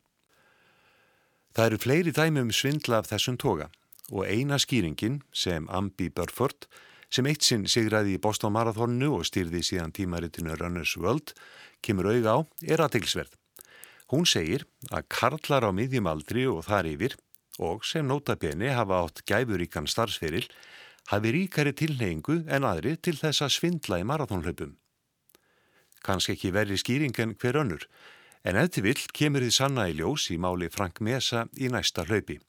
Það 1.54 1.68
eru 1.68 1.80
fleiri 1.84 2.14
dæmi 2.16 2.42
um 2.42 2.52
svindla 2.52 3.00
af 3.00 3.12
þessum 3.12 3.38
toga 3.38 3.70
og 4.12 4.26
eina 4.26 4.58
skýringin 4.60 5.22
sem 5.32 5.70
Ambi 5.70 6.10
Burford, 6.10 6.66
sem 7.12 7.28
eitt 7.28 7.46
sinn 7.46 7.68
sigraði 7.70 8.18
í 8.18 8.22
Boston 8.24 8.56
Marathonu 8.56 9.14
og 9.20 9.28
styrði 9.28 9.62
síðan 9.64 9.94
tímaritinu 9.96 10.58
Runners 10.58 10.98
World, 10.98 11.36
kemur 11.84 12.10
auðga 12.12 12.36
á, 12.36 12.40
er 12.68 12.84
aðtilsverð. 12.84 13.41
Hún 14.12 14.28
segir 14.28 14.66
að 14.92 15.08
karlar 15.08 15.64
á 15.64 15.72
miðjum 15.72 16.10
aldri 16.12 16.44
og 16.52 16.66
þar 16.68 16.90
yfir 16.90 17.16
og 17.64 17.86
sem 17.88 18.08
nótabenni 18.08 18.72
hafa 18.76 19.00
átt 19.06 19.24
gæfuríkan 19.28 19.88
starfsferil 19.88 20.48
hafi 21.12 21.32
ríkari 21.32 21.72
tilneingu 21.72 22.42
en 22.52 22.68
aðri 22.68 22.98
til 23.00 23.16
þess 23.16 23.46
að 23.46 23.56
svindla 23.56 24.02
í 24.02 24.08
marathónhlaupum. 24.08 24.76
Kanski 26.04 26.36
ekki 26.36 26.52
verri 26.52 26.80
skýring 26.82 27.16
en 27.24 27.36
hver 27.40 27.60
önnur, 27.62 27.86
en 28.44 28.58
eftir 28.58 28.84
vill 28.88 29.02
kemur 29.14 29.46
þið 29.46 29.56
sanna 29.56 29.88
í 29.88 29.96
ljós 30.00 30.28
í 30.34 30.38
máli 30.42 30.68
Frank 30.74 31.00
Mesa 31.00 31.46
í 31.56 31.70
næsta 31.72 32.04
hlaupi. 32.08 32.40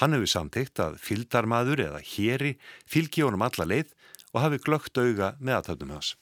Hann 0.00 0.16
hefur 0.16 0.32
samtikt 0.32 0.80
að 0.80 0.96
fyldarmadur 1.02 1.82
eða 1.86 2.00
héri 2.00 2.54
fylgi 2.88 3.26
honum 3.26 3.44
alla 3.46 3.68
leið 3.68 3.92
og 4.32 4.42
hafi 4.42 4.60
glögt 4.64 4.98
auga 4.98 5.34
með 5.38 5.58
aðtöndum 5.58 5.94
hans. 5.94 6.14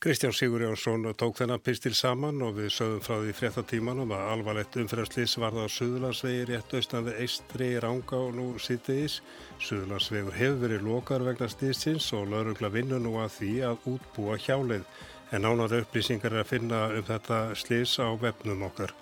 Kristján 0.00 0.32
Sigur 0.32 0.60
Jónsson 0.60 1.12
tók 1.16 1.36
þennan 1.36 1.60
pistil 1.60 1.92
saman 1.92 2.38
og 2.40 2.54
við 2.56 2.70
sögum 2.72 3.02
frá 3.04 3.18
því 3.20 3.34
fréttatímanum 3.36 4.14
að 4.16 4.30
alvarlegt 4.32 4.78
umferðarslis 4.80 5.34
varða 5.42 5.66
á 5.68 5.74
Suðlandsvegi 5.74 6.46
rétt 6.48 6.72
austan 6.78 7.04
við 7.04 7.18
Eistri 7.26 7.68
í 7.74 7.82
Ránga 7.84 8.16
og 8.16 8.30
nú 8.38 8.46
sýttiðis. 8.56 9.18
Suðlandsvegur 9.60 10.38
hefur 10.38 10.62
verið 10.62 10.86
lokar 10.88 11.26
vegna 11.26 11.50
stísins 11.52 12.08
og 12.16 12.32
laurugla 12.32 12.72
vinnu 12.72 12.96
nú 12.96 13.12
að 13.20 13.34
því 13.34 13.52
að 13.68 13.84
útbúa 13.92 14.40
hjáleið 14.40 14.88
en 15.36 15.44
nánar 15.44 15.76
upplýsingar 15.82 16.32
er 16.32 16.46
að 16.46 16.52
finna 16.54 16.80
um 16.96 17.04
þetta 17.12 17.42
slis 17.60 17.98
á 18.00 18.08
vefnum 18.24 18.64
okkar. 18.72 18.96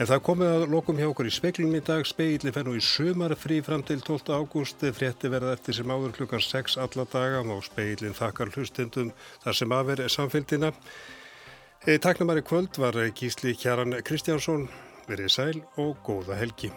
En 0.00 0.08
það 0.08 0.22
komið 0.26 0.50
að 0.50 0.62
lokum 0.72 0.98
hjá 0.98 1.06
okkur 1.10 1.28
í 1.28 1.32
speiklum 1.34 1.74
í 1.76 1.82
dag. 1.84 2.06
Speilin 2.08 2.54
fer 2.54 2.64
nú 2.66 2.76
í 2.78 2.82
sumar 2.82 3.34
frí 3.38 3.60
fram 3.64 3.84
til 3.86 4.00
12. 4.00 4.32
ágúst. 4.32 4.84
Frétti 4.96 5.30
verða 5.32 5.52
eftir 5.56 5.76
sem 5.78 5.92
áður 5.92 6.14
klukkan 6.16 6.42
6 6.42 6.78
alla 6.82 7.04
daga 7.12 7.42
og 7.44 7.64
speilin 7.66 8.16
þakkar 8.16 8.54
hlustendum 8.56 9.12
þar 9.44 9.58
sem 9.58 9.76
aðver 9.78 10.04
er 10.06 10.14
samfélgina. 10.14 10.72
Taknumari 11.82 12.44
kvöld 12.46 12.78
var 12.78 12.96
Gísli 13.12 13.56
Kjaran 13.58 13.98
Kristjánsson. 14.06 14.68
Verið 15.10 15.34
sæl 15.34 15.62
og 15.76 15.98
góða 16.06 16.38
helgi. 16.40 16.72